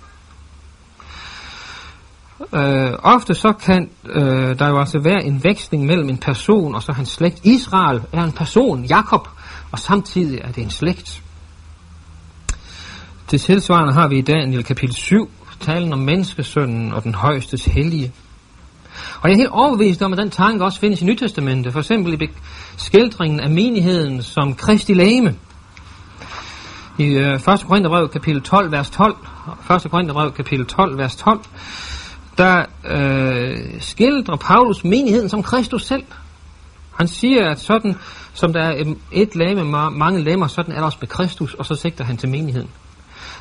Øh, 2.54 2.92
ofte 3.04 3.34
så 3.34 3.54
kan 3.54 3.90
øh, 4.06 4.60
der 4.60 4.70
jo 4.70 4.80
altså 4.80 5.00
være 5.00 5.24
en 5.24 5.44
veksling 5.44 5.86
mellem 5.86 6.10
en 6.10 6.18
person 6.18 6.76
og 6.76 6.84
så 6.84 6.92
hans 6.92 7.10
slægt. 7.10 7.46
Israel 7.46 8.02
er 8.14 8.24
en 8.24 8.32
person, 8.32 8.86
Jakob, 8.86 9.28
og 9.72 9.80
samtidig 9.80 10.40
er 10.44 10.52
det 10.52 10.64
en 10.64 10.70
slægt. 10.70 11.24
Det 13.32 13.42
tilsvarende 13.42 13.94
har 13.94 14.08
vi 14.08 14.18
i 14.18 14.22
Daniel 14.22 14.64
kapitel 14.64 14.96
7 14.96 15.30
talen 15.62 15.94
om 15.94 16.00
menneskesønnen 16.00 16.94
og 16.94 17.04
den 17.04 17.16
højeste 17.16 17.72
hellige. 17.72 18.12
Og 19.22 19.30
jeg 19.30 19.34
er 19.36 19.38
helt 19.38 19.52
overbevist 19.52 20.02
om, 20.02 20.14
at 20.14 20.18
den 20.18 20.30
tanke 20.30 20.66
også 20.66 20.80
findes 20.80 21.02
i 21.02 21.06
Nytestamentet, 21.06 21.74
for 21.74 21.80
eksempel 21.80 22.22
i 22.22 22.30
skildringen 22.78 23.40
af 23.40 23.50
menigheden 23.50 24.24
som 24.24 24.56
Kristi 24.56 24.94
lame. 24.94 25.36
I 26.98 27.04
øh, 27.04 27.34
1. 27.34 27.42
Korintherbrev 27.44 28.10
kapitel 28.10 28.42
12, 28.42 28.72
vers 28.72 28.90
12, 28.90 29.18
1. 29.86 29.92
Korintherbrev 29.92 30.32
kapitel 30.32 30.66
12, 30.66 30.98
vers 30.98 31.16
12, 31.16 31.40
der 32.38 32.66
øh, 32.86 33.58
skildrer 33.80 34.36
Paulus 34.36 34.84
menigheden 34.84 35.30
som 35.30 35.44
Kristus 35.44 35.86
selv. 35.86 36.04
Han 36.98 37.08
siger, 37.08 37.50
at 37.50 37.60
sådan 37.60 37.96
som 38.34 38.54
der 38.54 38.62
er 38.62 38.94
et 39.12 39.36
lame 39.36 39.64
med 39.64 39.90
mange 39.90 40.24
lemmer, 40.24 40.48
sådan 40.48 40.74
er 40.74 40.78
der 40.78 40.86
også 40.86 40.98
med 41.02 41.08
Kristus, 41.08 41.54
og 41.54 41.66
så 41.66 41.76
sigter 41.76 42.04
han 42.04 42.18
til 42.18 42.30
menigheden. 42.30 42.70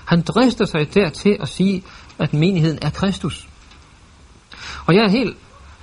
Han 0.05 0.21
drister 0.21 0.65
sig 0.65 0.95
dertil 0.95 1.37
at 1.41 1.49
sige, 1.49 1.83
at 2.19 2.35
menigheden 2.35 2.79
er 2.83 2.91
Kristus. 2.91 3.49
Og 4.87 4.95
jeg 4.95 5.05
er 5.05 5.11
helt, 5.11 5.37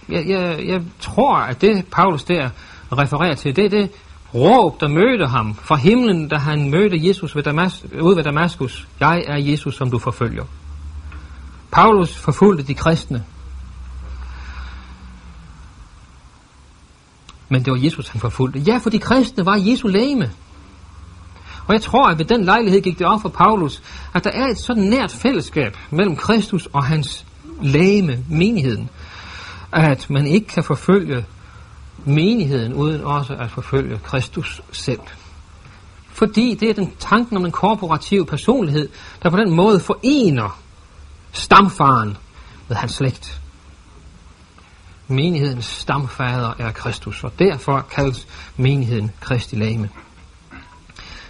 jeg, 0.09 0.27
jeg, 0.27 0.65
jeg 0.67 0.81
tror, 0.99 1.35
at 1.35 1.61
det 1.61 1.85
Paulus 1.91 2.23
der 2.23 2.49
refererer 2.91 3.35
til, 3.35 3.55
det 3.55 3.65
er 3.65 3.69
det 3.69 3.91
råb, 4.33 4.81
der 4.81 4.87
mødte 4.87 5.27
ham 5.27 5.55
fra 5.55 5.75
himlen, 5.75 6.27
da 6.27 6.35
han 6.35 6.71
mødte 6.71 7.07
Jesus 7.07 7.35
ved 7.35 7.43
Damas, 7.43 7.85
ude 8.01 8.15
ved 8.15 8.23
Damaskus. 8.23 8.87
Jeg 8.99 9.23
er 9.27 9.37
Jesus, 9.37 9.75
som 9.75 9.91
du 9.91 9.99
forfølger. 9.99 10.43
Paulus 11.71 12.17
forfulgte 12.17 12.63
de 12.63 12.73
kristne. 12.73 13.23
Men 17.49 17.65
det 17.65 17.71
var 17.71 17.79
Jesus, 17.83 18.09
han 18.09 18.21
forfulgte. 18.21 18.59
Ja, 18.59 18.77
for 18.77 18.89
de 18.89 18.99
kristne 18.99 19.45
var 19.45 19.55
Jesu 19.55 19.87
læme. 19.87 20.31
Og 21.67 21.73
jeg 21.73 21.81
tror, 21.81 22.07
at 22.07 22.17
ved 22.17 22.25
den 22.25 22.43
lejlighed 22.43 22.81
gik 22.81 22.99
det 22.99 23.07
op 23.07 23.21
for 23.21 23.29
Paulus, 23.29 23.81
at 24.13 24.23
der 24.23 24.29
er 24.29 24.47
et 24.47 24.57
sådan 24.57 24.83
nært 24.83 25.11
fællesskab 25.11 25.77
mellem 25.91 26.15
Kristus 26.15 26.65
og 26.73 26.83
hans 26.83 27.25
læme, 27.61 28.25
menigheden, 28.29 28.89
at 29.77 30.09
man 30.09 30.27
ikke 30.27 30.47
kan 30.47 30.63
forfølge 30.63 31.25
menigheden 32.05 32.73
uden 32.73 33.01
også 33.01 33.33
at 33.33 33.51
forfølge 33.51 33.99
Kristus 34.03 34.61
selv. 34.71 34.99
Fordi 36.09 36.53
det 36.59 36.69
er 36.69 36.73
den 36.73 36.93
tanken 36.99 37.37
om 37.37 37.43
den 37.43 37.51
korporative 37.51 38.25
personlighed, 38.25 38.89
der 39.23 39.29
på 39.29 39.37
den 39.37 39.51
måde 39.51 39.79
forener 39.79 40.59
stamfaren 41.31 42.17
med 42.67 42.77
hans 42.77 42.91
slægt. 42.91 43.41
Menighedens 45.07 45.65
stamfader 45.65 46.53
er 46.59 46.71
Kristus, 46.71 47.23
og 47.23 47.31
derfor 47.39 47.85
kaldes 47.91 48.27
menigheden 48.57 49.11
Kristi 49.19 49.55
lame. 49.55 49.89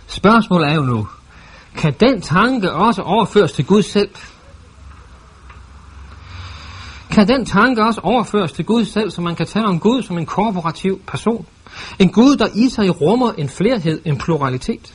Spørgsmålet 0.07 0.69
er 0.69 0.73
jo 0.73 0.81
nu, 0.81 1.07
kan 1.75 1.93
den 1.99 2.21
tanke 2.21 2.71
også 2.71 3.01
overføres 3.01 3.51
til 3.51 3.65
Gud 3.65 3.83
selv? 3.83 4.09
Kan 7.11 7.27
den 7.27 7.45
tanke 7.45 7.83
også 7.83 8.01
overføres 8.01 8.51
til 8.51 8.65
Gud 8.65 8.85
selv, 8.85 9.11
så 9.11 9.21
man 9.21 9.35
kan 9.35 9.45
tale 9.45 9.65
om 9.65 9.79
Gud 9.79 10.01
som 10.01 10.17
en 10.17 10.25
korporativ 10.25 11.01
person? 11.07 11.45
En 11.99 12.11
Gud, 12.11 12.37
der 12.37 12.47
i 12.55 12.69
sig 12.69 13.01
rummer 13.01 13.31
en 13.31 13.49
flerhed, 13.49 14.01
en 14.05 14.17
pluralitet. 14.17 14.93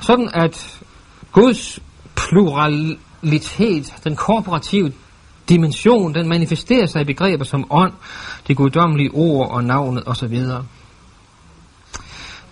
Sådan 0.00 0.30
at 0.34 0.80
Guds 1.32 1.80
pluralitet, 2.16 3.94
den 4.04 4.16
korporative 4.16 4.92
dimension, 5.48 6.14
den 6.14 6.28
manifesterer 6.28 6.86
sig 6.86 7.00
i 7.00 7.04
begreber 7.04 7.44
som 7.44 7.64
ånd, 7.70 7.92
det 8.48 8.56
guddommelige 8.56 9.10
ord 9.14 9.50
og 9.50 9.64
navnet 9.64 10.02
osv. 10.06 10.34
Der 10.34 10.62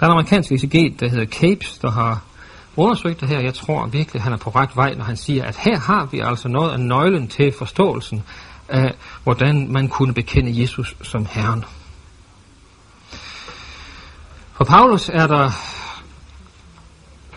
er 0.00 0.06
en 0.06 0.10
amerikansk 0.10 0.52
exeget, 0.52 1.00
der 1.00 1.08
hedder 1.08 1.26
Capes, 1.26 1.78
der 1.78 1.90
har 1.90 2.22
undersøgt 2.76 3.20
det 3.20 3.28
her. 3.28 3.40
Jeg 3.40 3.54
tror 3.54 3.86
virkelig, 3.86 4.22
han 4.22 4.32
er 4.32 4.36
på 4.36 4.50
ret 4.50 4.76
vej, 4.76 4.94
når 4.94 5.04
han 5.04 5.16
siger, 5.16 5.44
at 5.44 5.56
her 5.56 5.78
har 5.78 6.08
vi 6.12 6.20
altså 6.20 6.48
noget 6.48 6.72
af 6.72 6.80
nøglen 6.80 7.28
til 7.28 7.52
forståelsen 7.58 8.22
af, 8.68 8.94
hvordan 9.24 9.72
man 9.72 9.88
kunne 9.88 10.14
bekende 10.14 10.60
Jesus 10.60 10.96
som 11.02 11.26
Herren. 11.30 11.64
For 14.52 14.64
Paulus 14.64 15.08
er 15.08 15.26
der 15.26 15.50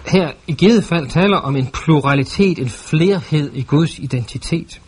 her 0.06 0.32
i 0.47 0.54
givet 0.54 0.84
fald 0.84 1.08
taler 1.08 1.38
om 1.38 1.56
en 1.56 1.67
pluralitet, 1.67 2.60
en 2.60 2.69
flerhed 2.69 3.52
i 3.54 3.63
Guds 3.63 3.99
identitet. 3.99 4.82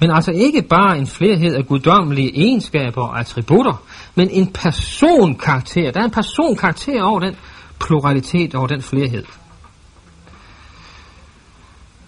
Men 0.00 0.10
altså 0.10 0.32
ikke 0.32 0.62
bare 0.62 0.98
en 0.98 1.06
flerhed 1.06 1.54
af 1.54 1.66
guddommelige 1.66 2.36
egenskaber 2.36 3.02
og 3.02 3.20
attributter, 3.20 3.82
men 4.14 4.30
en 4.30 4.52
personkarakter. 4.52 5.90
Der 5.90 6.00
er 6.00 6.04
en 6.04 6.10
personkarakter 6.10 7.02
over 7.02 7.20
den 7.20 7.36
pluralitet, 7.80 8.54
over 8.54 8.66
den 8.66 8.82
flerhed. 8.82 9.24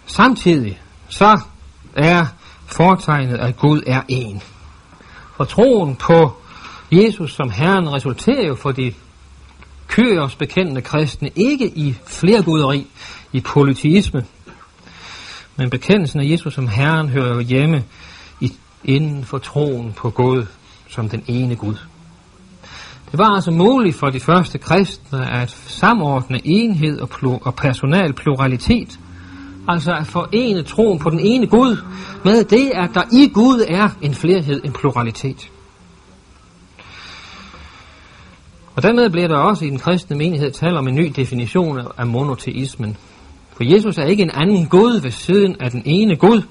Samtidig 0.06 0.80
så 1.08 1.40
er 1.96 2.26
foretegnet, 2.66 3.36
at 3.36 3.56
Gud 3.56 3.82
er 3.86 4.02
en. 4.08 4.42
For 5.36 5.44
troen 5.44 5.96
på 5.96 6.32
Jesus 6.92 7.32
som 7.32 7.50
Herren 7.50 7.92
resulterer 7.92 8.46
jo 8.46 8.54
for 8.54 8.72
de 8.72 8.94
kyrios 9.88 10.34
bekendende 10.34 10.80
kristne 10.80 11.30
ikke 11.36 11.68
i 11.68 11.94
flerguderi, 12.06 12.86
i 13.32 13.40
politisme, 13.40 14.24
men 15.56 15.70
bekendelsen 15.70 16.20
af 16.20 16.30
Jesus 16.30 16.54
som 16.54 16.68
Herren 16.68 17.08
hører 17.08 17.34
jo 17.34 17.40
hjemme 17.40 17.84
i, 18.40 18.52
inden 18.84 19.24
for 19.24 19.38
troen 19.38 19.92
på 19.92 20.10
Gud 20.10 20.46
som 20.88 21.08
den 21.08 21.24
ene 21.26 21.56
Gud. 21.56 21.76
Det 23.10 23.18
var 23.18 23.34
altså 23.34 23.50
muligt 23.50 23.96
for 23.96 24.10
de 24.10 24.20
første 24.20 24.58
kristne 24.58 25.30
at 25.30 25.50
samordne 25.50 26.40
enhed 26.44 27.00
og, 27.00 27.08
pl- 27.12 27.46
og 27.46 27.54
personal 27.54 28.12
pluralitet, 28.12 28.98
altså 29.68 29.94
at 29.94 30.06
forene 30.06 30.62
troen 30.62 30.98
på 30.98 31.10
den 31.10 31.20
ene 31.20 31.46
Gud 31.46 31.76
med 32.24 32.44
det, 32.44 32.70
at 32.74 32.90
der 32.94 33.02
i 33.12 33.28
Gud 33.28 33.64
er 33.68 33.88
en 34.02 34.14
flerhed, 34.14 34.60
en 34.64 34.72
pluralitet. 34.72 35.50
Og 38.76 38.82
dermed 38.82 39.10
bliver 39.10 39.28
der 39.28 39.36
også 39.36 39.64
i 39.64 39.70
den 39.70 39.78
kristne 39.78 40.16
menighed 40.16 40.50
tale 40.50 40.78
om 40.78 40.88
en 40.88 40.94
ny 40.94 41.12
definition 41.16 41.78
af 41.98 42.06
monoteismen. 42.06 42.96
For 43.56 43.64
Jesus 43.74 43.98
er 43.98 44.04
ikke 44.04 44.22
en 44.22 44.30
anden 44.30 44.66
Gud 44.66 45.00
ved 45.00 45.10
siden 45.10 45.56
af 45.60 45.70
den 45.70 45.82
ene 45.84 46.16
Gud, 46.16 46.42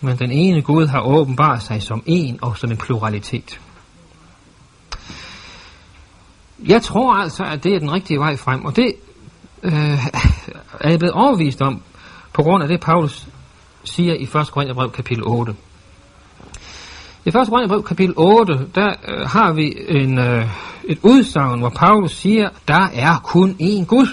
men 0.00 0.18
den 0.18 0.30
ene 0.30 0.62
Gud 0.62 0.86
har 0.86 1.00
åbenbart 1.00 1.62
sig 1.62 1.82
som 1.82 2.02
en 2.06 2.38
og 2.42 2.58
som 2.58 2.70
en 2.70 2.76
pluralitet. 2.76 3.60
Jeg 6.66 6.82
tror 6.82 7.14
altså, 7.14 7.44
at 7.44 7.64
det 7.64 7.74
er 7.74 7.78
den 7.78 7.92
rigtige 7.92 8.18
vej 8.18 8.36
frem, 8.36 8.64
og 8.64 8.76
det 8.76 8.92
øh, 9.62 10.06
er 10.80 10.90
jeg 10.90 10.98
blevet 10.98 11.14
overvist 11.14 11.62
om 11.62 11.82
på 12.32 12.42
grund 12.42 12.62
af 12.62 12.68
det, 12.68 12.80
Paulus 12.80 13.26
siger 13.84 14.14
i 14.14 14.22
1. 14.22 14.30
Korintherbrev 14.52 14.90
kapitel 14.90 15.24
8. 15.26 15.54
I 17.24 17.28
1. 17.28 17.34
Korintherbrev 17.34 17.82
kapitel 17.82 18.14
8, 18.16 18.66
der 18.74 18.94
øh, 19.08 19.28
har 19.28 19.52
vi 19.52 19.74
en, 19.88 20.18
øh, 20.18 20.46
et 20.84 20.98
udsagn, 21.02 21.58
hvor 21.58 21.68
Paulus 21.68 22.16
siger, 22.16 22.48
der 22.68 22.88
er 22.94 23.18
kun 23.24 23.56
én 23.60 23.84
Gud. 23.84 24.06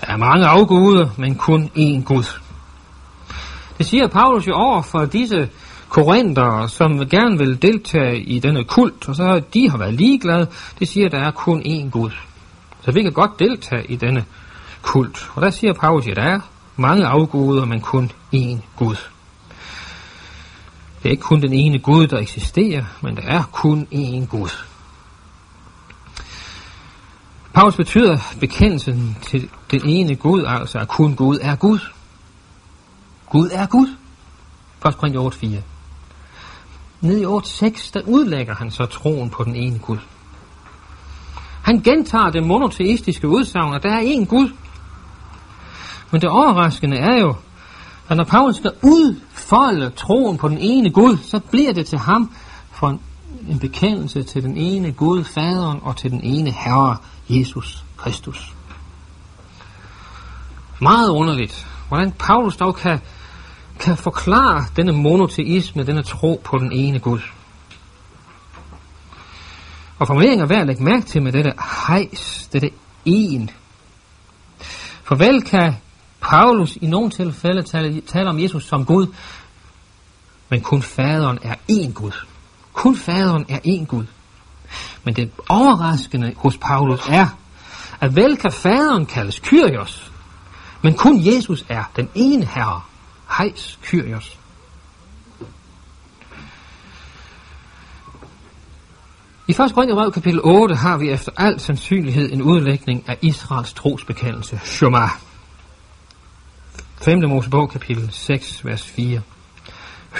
Der 0.00 0.06
er 0.06 0.16
mange 0.16 0.46
afguder, 0.46 1.08
men 1.18 1.34
kun 1.34 1.70
én 1.76 2.02
Gud. 2.04 2.38
Det 3.78 3.86
siger 3.86 4.08
Paulus 4.08 4.48
jo 4.48 4.54
over 4.54 4.82
for 4.82 5.04
disse 5.04 5.48
korinther, 5.88 6.66
som 6.66 7.08
gerne 7.08 7.38
vil 7.38 7.62
deltage 7.62 8.22
i 8.22 8.38
denne 8.38 8.64
kult, 8.64 9.08
og 9.08 9.16
så 9.16 9.42
de 9.54 9.70
har 9.70 9.78
været 9.78 9.94
ligeglade. 9.94 10.46
Det 10.78 10.88
siger, 10.88 11.06
at 11.06 11.12
der 11.12 11.18
er 11.18 11.30
kun 11.30 11.62
én 11.62 11.90
Gud. 11.90 12.10
Så 12.84 12.92
vi 12.92 13.02
kan 13.02 13.12
godt 13.12 13.38
deltage 13.38 13.86
i 13.86 13.96
denne 13.96 14.24
kult. 14.82 15.30
Og 15.34 15.42
der 15.42 15.50
siger 15.50 15.72
Paulus, 15.72 16.06
at 16.06 16.16
der 16.16 16.22
er 16.22 16.40
mange 16.76 17.06
afguder, 17.06 17.64
men 17.64 17.80
kun 17.80 18.10
én 18.34 18.58
Gud. 18.76 18.96
Det 21.02 21.08
er 21.08 21.10
ikke 21.10 21.22
kun 21.22 21.42
den 21.42 21.52
ene 21.52 21.78
Gud, 21.78 22.06
der 22.06 22.18
eksisterer, 22.18 22.84
men 23.00 23.16
der 23.16 23.22
er 23.22 23.42
kun 23.52 23.86
én 23.92 24.26
Gud. 24.26 24.50
Paulus 27.54 27.76
betyder 27.76 28.18
bekendelsen 28.40 29.16
til 29.22 29.50
den 29.70 29.80
ene 29.84 30.16
Gud, 30.16 30.44
altså 30.46 30.78
at 30.78 30.88
kun 30.88 31.16
Gud 31.16 31.38
er 31.42 31.56
Gud. 31.56 31.78
Gud 33.30 33.50
er 33.52 33.66
Gud. 33.66 33.88
1. 34.86 34.96
Korinther 34.96 35.20
8, 35.20 35.38
4. 35.38 35.62
Nede 37.00 37.22
i 37.22 37.26
8, 37.26 37.48
6, 37.48 37.90
der 37.90 38.00
udlægger 38.06 38.54
han 38.54 38.70
så 38.70 38.86
troen 38.86 39.30
på 39.30 39.44
den 39.44 39.56
ene 39.56 39.78
Gud. 39.78 39.98
Han 41.62 41.80
gentager 41.80 42.30
det 42.30 42.46
monoteistiske 42.46 43.28
udsagn, 43.28 43.74
at 43.74 43.82
der 43.82 43.92
er 43.92 44.00
én 44.00 44.24
Gud. 44.24 44.50
Men 46.12 46.20
det 46.20 46.28
overraskende 46.28 46.96
er 46.96 47.20
jo, 47.20 47.34
at 48.08 48.16
når 48.16 48.24
Paulus 48.24 48.56
skal 48.56 48.72
udfolde 48.82 49.90
troen 49.90 50.38
på 50.38 50.48
den 50.48 50.58
ene 50.58 50.90
Gud, 50.90 51.16
så 51.16 51.38
bliver 51.38 51.72
det 51.72 51.86
til 51.86 51.98
ham 51.98 52.32
for 52.70 52.88
en, 52.88 53.00
en 53.48 53.58
bekendelse 53.58 54.22
til 54.22 54.42
den 54.42 54.56
ene 54.56 54.92
Gud, 54.92 55.24
Faderen, 55.24 55.78
og 55.82 55.96
til 55.96 56.10
den 56.10 56.20
ene 56.20 56.50
Herre, 56.50 56.96
Jesus 57.28 57.84
Kristus. 57.96 58.54
Meget 60.80 61.08
underligt, 61.08 61.66
hvordan 61.88 62.12
Paulus 62.12 62.56
dog 62.56 62.76
kan, 62.76 63.00
kan 63.80 63.96
forklare 63.96 64.64
denne 64.76 64.92
monoteisme, 64.92 65.86
denne 65.86 66.02
tro 66.02 66.40
på 66.44 66.58
den 66.58 66.72
ene 66.72 66.98
Gud. 66.98 67.20
Og 69.98 70.06
formuleringen 70.06 70.40
er 70.40 70.46
værd 70.46 70.60
at 70.60 70.66
lægge 70.66 70.84
mærke 70.84 71.06
til 71.06 71.22
med 71.22 71.32
dette 71.32 71.52
hejs, 71.86 72.48
dette 72.52 72.70
en. 73.04 73.50
For 75.04 75.14
vel 75.14 75.42
kan 75.42 75.74
Paulus 76.22 76.76
i 76.76 76.86
nogle 76.86 77.10
tilfælde 77.10 77.62
taler 78.06 78.30
om 78.30 78.40
Jesus 78.40 78.64
som 78.64 78.84
Gud, 78.84 79.06
men 80.48 80.60
kun 80.60 80.82
faderen 80.82 81.38
er 81.42 81.54
én 81.70 81.92
Gud. 81.92 82.12
Kun 82.72 82.96
faderen 82.96 83.46
er 83.48 83.58
én 83.58 83.84
Gud. 83.84 84.04
Men 85.04 85.16
det 85.16 85.30
overraskende 85.48 86.34
hos 86.36 86.56
Paulus 86.56 87.08
er, 87.08 87.26
at 88.00 88.16
vel 88.16 88.36
kan 88.36 88.52
faderen 88.52 89.06
kaldes 89.06 89.40
Kyrios, 89.40 90.12
men 90.82 90.94
kun 90.94 91.26
Jesus 91.26 91.64
er 91.68 91.84
den 91.96 92.08
ene 92.14 92.46
herre. 92.46 92.80
Hejs 93.38 93.78
Kyrios. 93.82 94.38
I 99.48 99.52
1. 99.52 99.74
Korinther 99.74 100.10
kapitel 100.10 100.40
8 100.44 100.74
har 100.74 100.98
vi 100.98 101.10
efter 101.10 101.32
al 101.36 101.60
sandsynlighed 101.60 102.32
en 102.32 102.42
udlægning 102.42 103.04
af 103.08 103.18
Israels 103.22 103.72
trosbekendelse, 103.72 104.60
Shema. 104.64 105.08
5. 107.04 107.28
Mosebog 107.28 107.70
kapitel 107.70 108.08
6, 108.12 108.64
vers 108.64 108.82
4. 108.82 109.20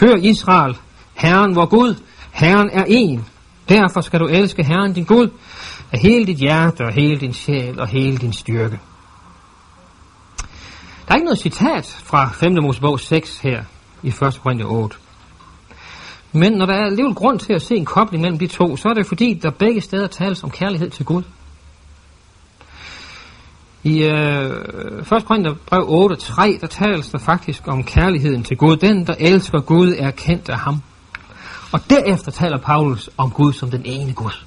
Hør 0.01 0.16
Israel, 0.16 0.77
Herren 1.14 1.57
vor 1.57 1.66
Gud, 1.66 1.95
Herren 2.33 2.71
er 2.73 2.85
en. 2.88 3.25
Derfor 3.68 4.01
skal 4.01 4.21
du 4.21 4.27
elske 4.27 4.64
Herren 4.64 4.92
din 4.92 5.05
Gud 5.05 5.29
af 5.92 5.99
hele 5.99 6.27
dit 6.27 6.37
hjerte 6.37 6.85
og 6.85 6.92
hele 6.92 7.21
din 7.21 7.33
sjæl 7.33 7.81
og 7.81 7.88
hele 7.88 8.16
din 8.16 8.33
styrke. 8.33 8.81
Der 11.07 11.12
er 11.12 11.14
ikke 11.14 11.25
noget 11.25 11.38
citat 11.38 12.01
fra 12.05 12.31
5. 12.35 12.53
Mosebog 12.62 13.01
6 13.01 13.38
her 13.38 13.64
i 14.03 14.09
1. 14.09 14.14
Korinther 14.42 14.66
8. 14.66 14.97
Men 16.33 16.53
når 16.53 16.66
der 16.66 16.75
er 16.75 16.85
alligevel 16.85 17.14
grund 17.14 17.38
til 17.38 17.53
at 17.53 17.62
se 17.62 17.75
en 17.75 17.85
kobling 17.85 18.23
mellem 18.23 18.38
de 18.38 18.47
to, 18.47 18.77
så 18.77 18.88
er 18.88 18.95
det 18.95 19.07
fordi, 19.07 19.40
der 19.42 19.51
begge 19.51 19.81
steder 19.81 20.07
tales 20.07 20.45
om 20.45 20.51
kærlighed 20.51 20.90
til 20.90 21.05
Gud. 21.05 21.23
I 23.85 24.03
øh, 24.03 24.51
1. 25.16 25.25
Korinther 25.25 25.55
brev 25.66 25.85
8, 25.88 26.16
3, 26.16 26.59
der 26.61 26.66
tales 26.66 27.09
der 27.09 27.18
faktisk 27.18 27.68
om 27.68 27.85
kærligheden 27.85 28.42
til 28.42 28.57
Gud. 28.57 28.77
Den, 28.77 29.07
der 29.07 29.14
elsker 29.18 29.61
Gud, 29.61 29.95
er 29.99 30.11
kendt 30.11 30.49
af 30.49 30.59
ham. 30.59 30.83
Og 31.73 31.81
derefter 31.90 32.31
taler 32.31 32.59
Paulus 32.59 33.11
om 33.16 33.31
Gud 33.31 33.53
som 33.53 33.71
den 33.71 33.83
ene 33.85 34.12
Gud. 34.12 34.45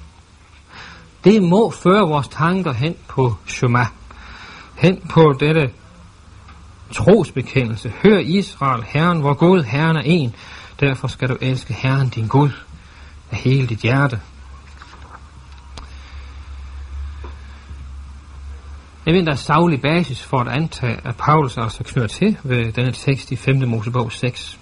Det 1.24 1.42
må 1.42 1.70
føre 1.70 2.08
vores 2.08 2.28
tanker 2.28 2.72
hen 2.72 2.94
på 3.08 3.34
Shema. 3.46 3.86
Hen 4.74 5.00
på 5.10 5.34
dette 5.40 5.70
trosbekendelse. 6.92 7.92
Hør 8.02 8.18
Israel, 8.18 8.84
Herren, 8.86 9.20
hvor 9.20 9.34
Gud, 9.34 9.62
Herren 9.62 9.96
er 9.96 10.02
en. 10.04 10.34
Derfor 10.80 11.08
skal 11.08 11.28
du 11.28 11.36
elske 11.40 11.74
Herren, 11.74 12.08
din 12.08 12.26
Gud, 12.26 12.50
af 13.30 13.36
hele 13.36 13.66
dit 13.66 13.78
hjerte. 13.78 14.20
Jeg 19.06 19.14
mener, 19.14 19.24
der 19.24 19.32
er 19.32 19.36
savlig 19.36 19.80
basis 19.80 20.22
for 20.22 20.38
at 20.38 20.48
antage, 20.48 21.00
at 21.04 21.16
Paulus 21.16 21.58
altså 21.58 21.84
knytter 21.84 22.08
til 22.08 22.38
ved 22.42 22.72
denne 22.72 22.92
tekst 22.92 23.32
i 23.32 23.36
5. 23.36 23.68
Mosebog 23.68 24.12
6. 24.12 24.58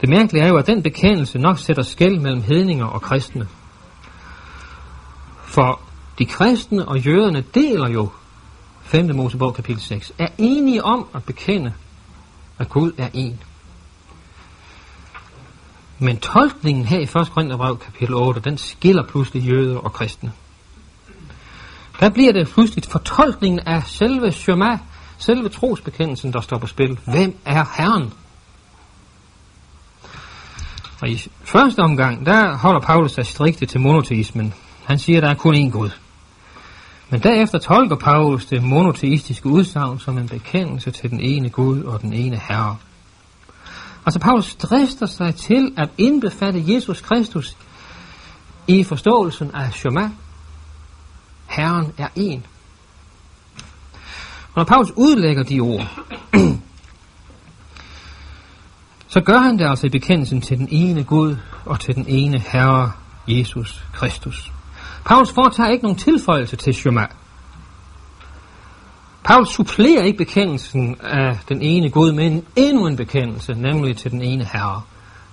Det 0.00 0.08
mærkelige 0.08 0.44
er 0.44 0.48
jo, 0.48 0.56
at 0.56 0.66
den 0.66 0.82
bekendelse 0.82 1.38
nok 1.38 1.58
sætter 1.58 1.82
skæld 1.82 2.18
mellem 2.18 2.42
hedninger 2.42 2.86
og 2.86 3.02
kristne. 3.02 3.48
For 5.44 5.80
de 6.18 6.26
kristne 6.26 6.88
og 6.88 6.98
jøderne 6.98 7.44
deler 7.54 7.88
jo 7.88 8.08
5. 8.82 9.16
Mosebog 9.16 9.54
kapitel 9.54 9.82
6, 9.82 10.12
er 10.18 10.28
enige 10.38 10.84
om 10.84 11.06
at 11.14 11.24
bekende, 11.24 11.72
at 12.58 12.68
Gud 12.68 12.92
er 12.98 13.08
en. 13.14 13.40
Men 15.98 16.18
tolkningen 16.18 16.84
her 16.84 16.98
i 16.98 17.02
1. 17.02 17.10
Korintherbrev 17.10 17.78
kapitel 17.78 18.14
8, 18.14 18.40
den 18.40 18.58
skiller 18.58 19.02
pludselig 19.06 19.48
jøder 19.48 19.78
og 19.78 19.92
kristne. 19.92 20.32
Der 22.02 22.10
bliver 22.10 22.32
det 22.32 22.48
pludselig 22.48 22.84
fortolkningen 22.84 23.60
af 23.60 23.82
selve 23.86 24.32
Shema, 24.32 24.78
selve 25.18 25.48
trosbekendelsen, 25.48 26.32
der 26.32 26.40
står 26.40 26.58
på 26.58 26.66
spil. 26.66 26.98
Hvem 27.06 27.36
er 27.44 27.64
Herren? 27.76 28.12
Og 31.02 31.08
i 31.08 31.30
første 31.44 31.80
omgang, 31.80 32.26
der 32.26 32.56
holder 32.56 32.80
Paulus 32.80 33.12
sig 33.12 33.26
strikte 33.26 33.66
til 33.66 33.80
monoteismen. 33.80 34.54
Han 34.84 34.98
siger, 34.98 35.18
at 35.18 35.22
der 35.22 35.30
er 35.30 35.34
kun 35.34 35.54
én 35.54 35.70
Gud. 35.70 35.90
Men 37.10 37.22
derefter 37.22 37.58
tolker 37.58 37.96
Paulus 37.96 38.46
det 38.46 38.62
monoteistiske 38.62 39.48
udsagn 39.48 39.98
som 39.98 40.18
en 40.18 40.28
bekendelse 40.28 40.90
til 40.90 41.10
den 41.10 41.20
ene 41.20 41.50
Gud 41.50 41.82
og 41.82 42.02
den 42.02 42.12
ene 42.12 42.40
Herre. 42.48 42.76
Altså 44.06 44.20
Paulus 44.20 44.54
drister 44.54 45.06
sig 45.06 45.34
til 45.34 45.72
at 45.76 45.88
indbefatte 45.98 46.64
Jesus 46.66 47.00
Kristus 47.00 47.56
i 48.66 48.84
forståelsen 48.84 49.50
af 49.54 49.72
Shema. 49.72 50.10
Herren 51.56 51.92
er 51.98 52.08
en. 52.16 52.46
Og 54.54 54.56
når 54.56 54.64
Paulus 54.64 54.90
udlægger 54.96 55.42
de 55.42 55.60
ord, 55.60 55.86
så 59.08 59.20
gør 59.20 59.38
han 59.38 59.58
det 59.58 59.68
altså 59.68 59.86
i 59.86 59.90
bekendelsen 59.90 60.40
til 60.40 60.58
den 60.58 60.68
ene 60.70 61.04
Gud 61.04 61.36
og 61.64 61.80
til 61.80 61.94
den 61.94 62.04
ene 62.08 62.38
Herre, 62.38 62.92
Jesus 63.28 63.84
Kristus. 63.92 64.52
Paulus 65.04 65.32
foretager 65.32 65.70
ikke 65.70 65.84
nogen 65.84 65.98
tilføjelse 65.98 66.56
til 66.56 66.74
Shema. 66.74 67.06
Paulus 69.24 69.48
supplerer 69.48 70.02
ikke 70.02 70.18
bekendelsen 70.18 70.96
af 71.00 71.38
den 71.48 71.62
ene 71.62 71.90
Gud 71.90 72.12
med 72.12 72.26
en, 72.26 72.44
endnu 72.56 72.86
en 72.86 72.96
bekendelse, 72.96 73.54
nemlig 73.54 73.96
til 73.96 74.10
den 74.10 74.22
ene 74.22 74.44
Herre. 74.44 74.82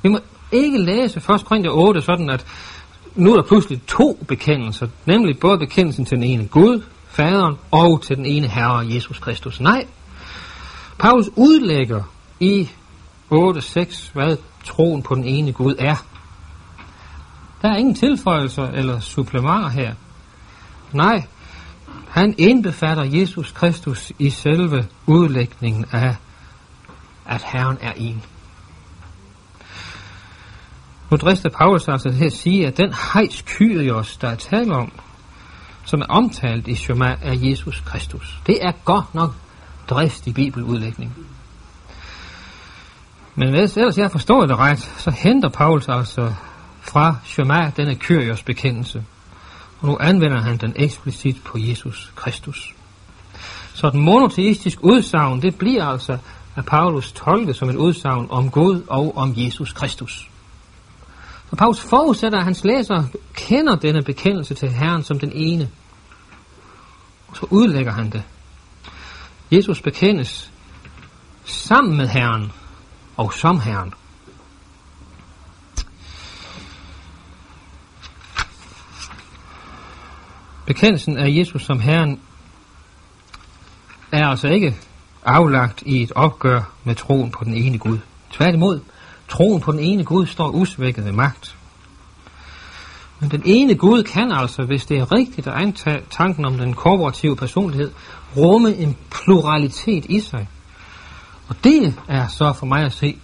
Vi 0.03 0.09
må 0.09 0.19
ikke 0.51 0.77
læse 0.77 1.17
1. 1.33 1.45
Korinther 1.45 1.71
8 1.71 2.01
sådan, 2.01 2.29
at 2.29 2.45
nu 3.15 3.31
er 3.31 3.35
der 3.35 3.47
pludselig 3.47 3.81
to 3.87 4.19
bekendelser, 4.27 4.87
nemlig 5.05 5.39
både 5.39 5.57
bekendelsen 5.57 6.05
til 6.05 6.17
den 6.17 6.23
ene 6.23 6.47
Gud, 6.47 6.83
Faderen, 7.07 7.55
og 7.71 8.01
til 8.01 8.17
den 8.17 8.25
ene 8.25 8.47
Herre, 8.47 8.93
Jesus 8.93 9.19
Kristus. 9.19 9.59
Nej, 9.59 9.85
Paulus 10.99 11.29
udlægger 11.35 12.03
i 12.39 12.69
8.6, 13.31 14.11
hvad 14.13 14.37
troen 14.65 15.03
på 15.03 15.15
den 15.15 15.23
ene 15.23 15.51
Gud 15.51 15.75
er. 15.79 15.95
Der 17.61 17.69
er 17.69 17.75
ingen 17.75 17.95
tilføjelser 17.95 18.63
eller 18.63 18.99
supplementer 18.99 19.69
her. 19.69 19.93
Nej, 20.93 21.23
han 22.09 22.35
indbefatter 22.37 23.03
Jesus 23.03 23.51
Kristus 23.51 24.11
i 24.19 24.29
selve 24.29 24.87
udlægningen 25.05 25.85
af, 25.91 26.15
at 27.25 27.43
Herren 27.43 27.77
er 27.81 27.91
en. 27.95 28.23
Nu 31.11 31.17
drister 31.17 31.49
Paulus 31.49 31.87
altså 31.87 32.11
til 32.11 32.25
at 32.25 32.33
sige, 32.33 32.67
at 32.67 32.77
den 32.77 32.93
hejs 33.13 33.43
kyrios, 33.47 34.17
der 34.17 34.27
er 34.27 34.35
tale 34.35 34.75
om, 34.75 34.91
som 35.85 36.01
er 36.01 36.05
omtalt 36.05 36.67
i 36.67 36.75
Shema, 36.75 37.15
er 37.21 37.33
Jesus 37.33 37.79
Kristus. 37.85 38.39
Det 38.47 38.57
er 38.61 38.71
godt 38.85 39.15
nok 39.15 39.33
drist 39.89 40.27
i 40.27 40.33
bibeludlægning. 40.33 41.15
Men 43.35 43.49
hvis 43.49 43.77
ellers 43.77 43.97
jeg 43.97 44.11
forstår 44.11 44.45
det 44.45 44.57
ret, 44.57 44.79
så 44.97 45.11
henter 45.11 45.49
Paulus 45.49 45.87
altså 45.87 46.33
fra 46.81 47.15
Shema 47.25 47.71
denne 47.77 47.95
kyrios 47.95 48.43
bekendelse. 48.43 49.03
Og 49.81 49.87
nu 49.87 49.97
anvender 49.99 50.41
han 50.41 50.57
den 50.57 50.73
eksplicit 50.75 51.43
på 51.43 51.57
Jesus 51.57 52.11
Kristus. 52.15 52.75
Så 53.73 53.89
den 53.89 54.01
monoteistiske 54.01 54.83
udsagn, 54.83 55.41
det 55.41 55.55
bliver 55.55 55.85
altså 55.85 56.17
af 56.55 56.65
Paulus 56.65 57.11
tolket 57.11 57.55
som 57.55 57.69
et 57.69 57.75
udsagn 57.75 58.27
om 58.29 58.51
Gud 58.51 58.81
og 58.87 59.17
om 59.17 59.33
Jesus 59.37 59.73
Kristus. 59.73 60.29
Og 61.51 61.57
Paulus 61.57 61.81
forudsætter, 61.81 62.37
at 62.37 62.43
hans 62.43 62.63
læser 62.63 63.03
kender 63.33 63.75
denne 63.75 64.01
bekendelse 64.01 64.53
til 64.53 64.69
Herren 64.69 65.03
som 65.03 65.19
den 65.19 65.31
ene. 65.33 65.69
Og 67.27 67.37
så 67.37 67.47
udlægger 67.49 67.91
han 67.91 68.09
det. 68.09 68.23
Jesus 69.51 69.81
bekendes 69.81 70.51
sammen 71.45 71.97
med 71.97 72.07
Herren 72.07 72.51
og 73.17 73.33
som 73.33 73.59
Herren. 73.59 73.93
Bekendelsen 80.65 81.17
af 81.17 81.27
Jesus 81.29 81.61
som 81.65 81.79
Herren 81.79 82.19
er 84.11 84.27
altså 84.27 84.47
ikke 84.47 84.77
aflagt 85.25 85.83
i 85.85 86.01
et 86.03 86.11
opgør 86.11 86.61
med 86.83 86.95
troen 86.95 87.31
på 87.31 87.43
den 87.43 87.53
ene 87.53 87.77
Gud. 87.77 87.97
Tværtimod, 88.31 88.79
troen 89.29 89.61
på 89.61 89.71
den 89.71 89.79
ene 89.79 90.03
Gud 90.03 90.25
står 90.25 90.49
usvækket 90.49 91.05
ved 91.05 91.11
magt. 91.11 91.55
Men 93.19 93.31
den 93.31 93.41
ene 93.45 93.75
Gud 93.75 94.03
kan 94.03 94.31
altså, 94.31 94.63
hvis 94.63 94.85
det 94.85 94.97
er 94.97 95.11
rigtigt 95.11 95.47
at 95.47 95.53
antage 95.53 96.01
tanken 96.09 96.45
om 96.45 96.57
den 96.57 96.73
korporative 96.73 97.35
personlighed, 97.35 97.91
rumme 98.37 98.75
en 98.75 98.97
pluralitet 99.11 100.05
i 100.05 100.19
sig. 100.19 100.47
Og 101.47 101.55
det 101.63 101.95
er 102.07 102.27
så 102.27 102.53
for 102.53 102.65
mig 102.65 102.83
at 102.83 102.93
se, 102.93 103.17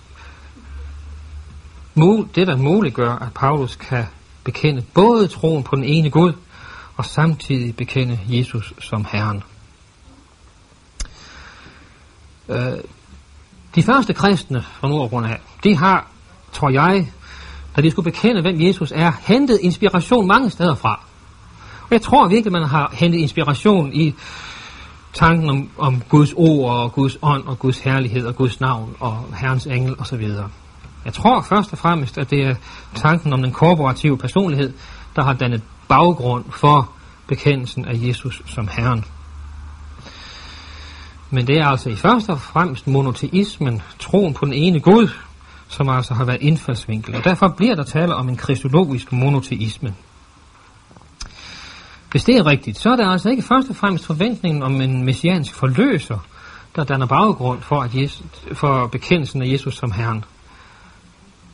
det 2.36 2.48
der 2.48 2.58
muliggør, 2.58 3.16
at 3.16 3.34
Paulus 3.34 3.76
kan 3.76 4.06
bekende 4.44 4.82
både 4.94 5.28
troen 5.28 5.64
på 5.64 5.76
den 5.76 5.84
ene 5.84 6.10
Gud, 6.10 6.34
og 6.96 7.06
samtidig 7.06 7.76
bekende 7.76 8.20
Jesus 8.28 8.74
som 8.80 9.06
Herren. 9.12 9.44
Øh, 12.50 12.78
de 13.76 13.84
første 13.84 14.14
kristne 14.14 14.62
fra 14.62 14.88
Nordgrund 14.88 15.26
af, 15.26 15.40
de 15.64 15.78
har, 15.78 16.08
tror 16.52 16.70
jeg, 16.70 17.12
da 17.76 17.82
de 17.82 17.92
skulle 17.92 18.12
bekende, 18.12 18.42
hvem 18.42 18.62
Jesus 18.62 18.92
er, 18.96 19.12
hentet 19.28 19.60
inspiration 19.62 20.28
mange 20.28 20.50
steder 20.50 20.76
fra. 20.76 21.00
Og 21.82 21.92
jeg 21.92 22.02
tror 22.02 22.28
virkelig, 22.28 22.52
man 22.52 22.64
har 22.64 22.92
hentet 22.94 23.20
inspiration 23.20 23.94
i 23.94 24.16
tanken 25.14 25.50
om, 25.50 25.70
om 25.78 26.02
Guds 26.10 26.34
ord 26.34 26.72
og 26.72 26.94
Guds 26.94 27.18
ånd 27.22 27.44
og 27.44 27.60
Guds 27.60 27.80
herlighed 27.80 28.26
og 28.26 28.36
Guds 28.36 28.60
navn 28.60 28.96
og 29.00 29.26
Herrens 29.38 29.66
engel 29.66 29.96
osv. 30.00 30.30
Jeg 31.06 31.14
tror 31.14 31.42
først 31.42 31.72
og 31.72 31.78
fremmest, 31.78 32.18
at 32.18 32.30
det 32.30 32.42
er 32.42 32.56
tanken 32.96 33.34
om 33.34 33.42
den 33.42 33.52
korporative 33.52 34.18
personlighed, 34.18 34.74
der 35.16 35.24
har 35.24 35.34
dannet 35.34 35.62
baggrund 35.88 36.46
for 36.50 36.90
bekendelsen 37.28 37.86
af 37.86 37.94
Jesus 38.08 38.42
som 38.46 38.68
Herren. 38.68 39.06
Men 41.30 41.48
det 41.48 41.58
er 41.58 41.66
altså 41.66 41.90
i 41.90 41.96
første 41.96 42.30
og 42.30 42.42
fremmest 42.42 42.88
monoteismen, 42.88 43.82
troen 44.00 44.34
på 44.34 44.46
den 44.46 44.54
ene 44.54 44.80
Gud, 44.80 45.10
som 45.68 45.90
altså 45.90 46.14
har 46.14 46.26
været 46.26 46.42
indfaldsvinkel. 46.42 47.16
Og 47.16 47.24
derfor 47.24 47.48
bliver 47.48 47.76
der 47.76 47.84
tale 47.84 48.16
om 48.16 48.30
en 48.30 48.38
kristologisk 48.38 49.12
monoteisme. 49.12 49.94
Hvis 52.12 52.24
det 52.24 52.38
er 52.38 52.46
rigtigt, 52.46 52.78
så 52.78 52.90
er 52.90 52.96
det 52.96 53.12
altså 53.12 53.30
ikke 53.30 53.42
først 53.42 53.70
og 53.70 53.76
fremmest 53.76 54.06
forventningen 54.06 54.64
om 54.64 54.82
en 54.82 55.04
messiansk 55.04 55.54
forløser, 55.54 56.18
der 56.76 56.84
danner 56.84 57.06
baggrund 57.06 57.62
for, 57.62 57.82
at 57.82 57.96
Jesus, 57.96 58.24
for 58.54 58.88
bekendelsen 58.88 59.42
af 59.42 59.48
Jesus 59.48 59.76
som 59.76 59.92
Herren. 59.92 60.26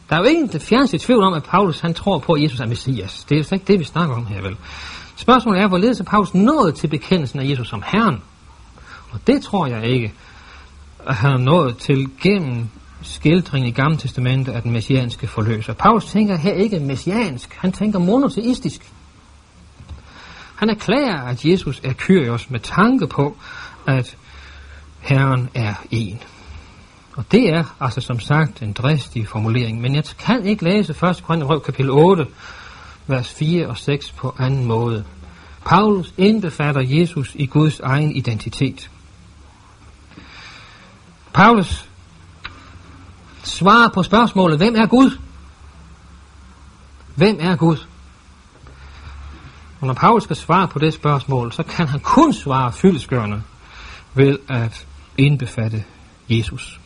Der 0.09 0.15
er 0.15 0.19
jo 0.19 0.25
ikke 0.25 0.47
det 0.47 0.61
fjerneste 0.61 0.97
tvivl 0.97 1.23
om, 1.23 1.33
at 1.33 1.43
Paulus 1.43 1.79
han 1.79 1.93
tror 1.93 2.19
på, 2.19 2.33
at 2.33 2.43
Jesus 2.43 2.59
er 2.59 2.65
Messias. 2.65 3.25
Det 3.29 3.35
er 3.35 3.39
jo 3.39 3.55
ikke 3.55 3.65
det, 3.67 3.79
vi 3.79 3.83
snakker 3.83 4.15
om 4.15 4.25
her, 4.25 4.41
vel? 4.41 4.57
Spørgsmålet 5.15 5.61
er, 5.61 5.67
hvorledes 5.67 5.99
er 5.99 6.03
Paulus 6.03 6.33
nået 6.33 6.75
til 6.75 6.87
bekendelsen 6.87 7.39
af 7.39 7.49
Jesus 7.49 7.69
som 7.69 7.83
Herren? 7.85 8.21
Og 9.11 9.19
det 9.27 9.43
tror 9.43 9.67
jeg 9.67 9.85
ikke, 9.85 10.13
at 11.07 11.15
han 11.15 11.31
er 11.31 11.37
nået 11.37 11.77
til 11.77 12.09
gennem 12.21 12.67
skildringen 13.01 13.69
i 13.69 13.71
Gamle 13.71 13.97
Testamentet 13.97 14.51
af 14.51 14.61
den 14.61 14.71
messianske 14.71 15.27
forløser. 15.27 15.73
Paulus 15.73 16.05
tænker 16.05 16.37
her 16.37 16.53
ikke 16.53 16.79
messiansk, 16.79 17.53
han 17.53 17.71
tænker 17.71 17.99
monoteistisk. 17.99 18.91
Han 20.55 20.69
erklærer, 20.69 21.21
at 21.21 21.45
Jesus 21.45 21.81
er 21.83 21.93
Kyrios 21.93 22.49
med 22.49 22.59
tanke 22.59 23.07
på, 23.07 23.37
at 23.87 24.17
Herren 24.99 25.49
er 25.53 25.73
en. 25.91 26.21
Og 27.15 27.25
det 27.31 27.49
er 27.49 27.63
altså 27.79 28.01
som 28.01 28.19
sagt 28.19 28.61
en 28.61 28.73
dristig 28.73 29.27
formulering, 29.27 29.81
men 29.81 29.95
jeg 29.95 30.03
kan 30.19 30.45
ikke 30.45 30.63
læse 30.63 30.91
1. 30.91 31.23
Korinther 31.23 31.59
kapitel 31.59 31.91
8, 31.91 32.25
vers 33.07 33.33
4 33.33 33.67
og 33.67 33.77
6 33.77 34.11
på 34.11 34.35
anden 34.39 34.65
måde. 34.65 35.03
Paulus 35.65 36.13
indbefatter 36.17 36.81
Jesus 36.81 37.35
i 37.35 37.45
Guds 37.45 37.79
egen 37.79 38.15
identitet. 38.15 38.90
Paulus 41.33 41.89
svarer 43.43 43.89
på 43.89 44.03
spørgsmålet, 44.03 44.57
hvem 44.57 44.75
er 44.75 44.85
Gud? 44.85 45.17
Hvem 47.15 47.37
er 47.39 47.55
Gud? 47.55 47.77
Og 49.81 49.87
når 49.87 49.93
Paulus 49.93 50.23
skal 50.23 50.35
svare 50.35 50.67
på 50.67 50.79
det 50.79 50.93
spørgsmål, 50.93 51.51
så 51.51 51.63
kan 51.63 51.87
han 51.87 51.99
kun 51.99 52.33
svare 52.33 52.71
fyldeskørende 52.71 53.41
ved 54.13 54.37
at 54.49 54.87
indbefatte 55.17 55.83
Jesus. 56.29 56.79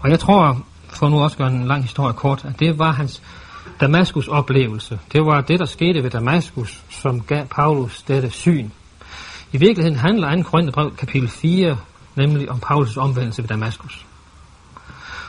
Og 0.00 0.10
jeg 0.10 0.20
tror, 0.20 0.66
for 0.88 1.08
nu 1.08 1.22
også 1.22 1.36
gøre 1.36 1.48
en 1.48 1.66
lang 1.66 1.82
historie 1.82 2.14
kort, 2.14 2.44
at 2.44 2.60
det 2.60 2.78
var 2.78 2.92
hans 2.92 3.22
Damaskus 3.80 4.28
oplevelse. 4.28 4.98
Det 5.12 5.20
var 5.26 5.40
det, 5.40 5.58
der 5.58 5.66
skete 5.66 6.02
ved 6.02 6.10
Damaskus, 6.10 6.82
som 6.90 7.20
gav 7.20 7.46
Paulus 7.46 8.02
dette 8.02 8.30
syn. 8.30 8.70
I 9.52 9.56
virkeligheden 9.56 9.98
handler 9.98 10.36
2. 10.36 10.42
Korintherbrev 10.42 10.96
kapitel 10.96 11.28
4 11.28 11.76
nemlig 12.16 12.50
om 12.50 12.60
Paulus 12.60 12.96
omvendelse 12.96 13.42
ved 13.42 13.48
Damaskus. 13.48 14.06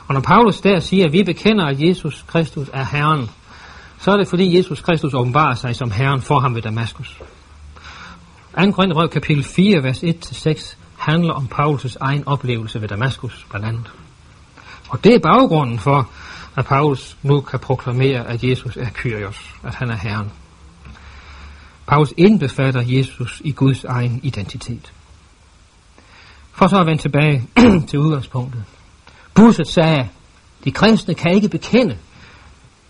Og 0.07 0.13
når 0.13 0.21
Paulus 0.21 0.61
der 0.61 0.79
siger, 0.79 1.05
at 1.05 1.13
vi 1.13 1.23
bekender, 1.23 1.65
at 1.65 1.81
Jesus 1.81 2.25
Kristus 2.27 2.69
er 2.73 2.85
Herren, 2.85 3.29
så 3.99 4.11
er 4.11 4.17
det 4.17 4.27
fordi 4.27 4.57
Jesus 4.57 4.81
Kristus 4.81 5.13
åbenbarer 5.13 5.55
sig 5.55 5.75
som 5.75 5.91
Herren 5.91 6.21
for 6.21 6.39
ham 6.39 6.55
ved 6.55 6.61
Damaskus. 6.61 7.17
2. 8.63 8.71
Korintherbrev 8.71 9.09
kapitel 9.09 9.43
4, 9.43 9.83
vers 9.83 10.03
1-6 10.03 10.75
handler 10.97 11.33
om 11.33 11.49
Paulus' 11.51 11.97
egen 11.99 12.27
oplevelse 12.27 12.81
ved 12.81 12.87
Damaskus, 12.87 13.45
blandt 13.49 13.67
andet. 13.67 13.91
Og 14.89 15.03
det 15.03 15.15
er 15.15 15.19
baggrunden 15.19 15.79
for, 15.79 16.09
at 16.55 16.65
Paulus 16.65 17.17
nu 17.23 17.41
kan 17.41 17.59
proklamere, 17.59 18.27
at 18.27 18.43
Jesus 18.43 18.77
er 18.77 18.89
Kyrios, 18.93 19.55
at 19.63 19.75
han 19.75 19.89
er 19.89 19.95
Herren. 19.95 20.31
Paulus 21.87 22.13
indbefatter 22.17 22.81
Jesus 22.81 23.41
i 23.45 23.51
Guds 23.51 23.83
egen 23.83 24.19
identitet. 24.23 24.93
For 26.55 26.67
så 26.67 26.79
at 26.79 26.85
vende 26.85 27.01
tilbage 27.01 27.47
til 27.89 27.99
udgangspunktet. 27.99 28.63
Busset 29.33 29.67
sagde, 29.67 30.09
de 30.63 30.71
kristne 30.71 31.13
kan 31.13 31.31
ikke 31.31 31.49
bekende 31.49 31.97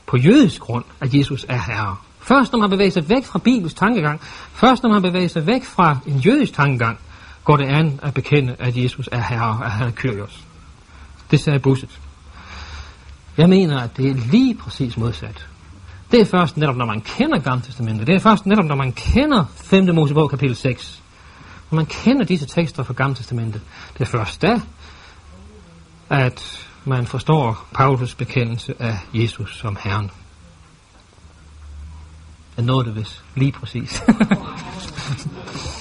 på 0.05 0.17
jødisk 0.17 0.61
grund, 0.61 0.85
at 1.01 1.13
Jesus 1.13 1.45
er 1.49 1.61
Herre. 1.67 1.95
Først 2.19 2.51
når 2.51 2.59
man 2.59 2.69
bevæger 2.69 2.91
sig 2.91 3.09
væk 3.09 3.25
fra 3.25 3.39
Bibels 3.39 3.73
tankegang, 3.73 4.21
først 4.53 4.83
når 4.83 4.89
man 4.89 5.01
bevæger 5.01 5.27
sig 5.27 5.47
væk 5.47 5.65
fra 5.65 5.97
en 6.07 6.17
jødisk 6.17 6.53
tankegang, 6.53 6.97
går 7.43 7.57
det 7.57 7.65
an 7.65 7.99
at 8.03 8.13
bekende, 8.13 8.55
at 8.59 8.77
Jesus 8.77 9.09
er 9.11 9.21
Herre, 9.21 9.65
at 9.65 9.71
han 9.71 9.87
er 9.87 9.91
Kyrios. 9.91 10.43
Det 11.31 11.39
sagde 11.39 11.59
Busset. 11.59 11.99
Jeg 13.37 13.49
mener, 13.49 13.79
at 13.79 13.97
det 13.97 14.09
er 14.09 14.13
lige 14.13 14.55
præcis 14.55 14.97
modsat. 14.97 15.47
Det 16.11 16.21
er 16.21 16.25
først 16.25 16.57
netop, 16.57 16.75
når 16.75 16.85
man 16.85 17.01
kender 17.01 17.39
Gamle 17.39 17.63
Testamentet. 17.63 18.07
Det 18.07 18.15
er 18.15 18.19
først 18.19 18.45
netop, 18.45 18.65
når 18.65 18.75
man 18.75 18.91
kender 18.91 19.45
5. 19.55 19.95
Mosebog 19.95 20.29
kapitel 20.29 20.55
6. 20.55 21.01
Når 21.71 21.75
man 21.75 21.85
kender 21.85 22.25
disse 22.25 22.45
tekster 22.45 22.83
fra 22.83 22.93
Gamle 22.93 23.15
Testamentet. 23.15 23.61
Det 23.93 24.01
er 24.01 24.05
først 24.05 24.41
da, 24.41 24.61
at 26.09 26.67
man 26.85 27.05
forstår 27.07 27.65
Paulus 27.73 28.15
bekendelse 28.15 28.75
af 28.79 28.97
Jesus 29.13 29.57
som 29.57 29.77
Herren. 29.83 30.11
Jeg 32.57 32.65
nåede 32.65 32.85
det 32.85 32.95
vist 32.95 33.23
lige 33.35 33.51
præcis. 33.51 34.03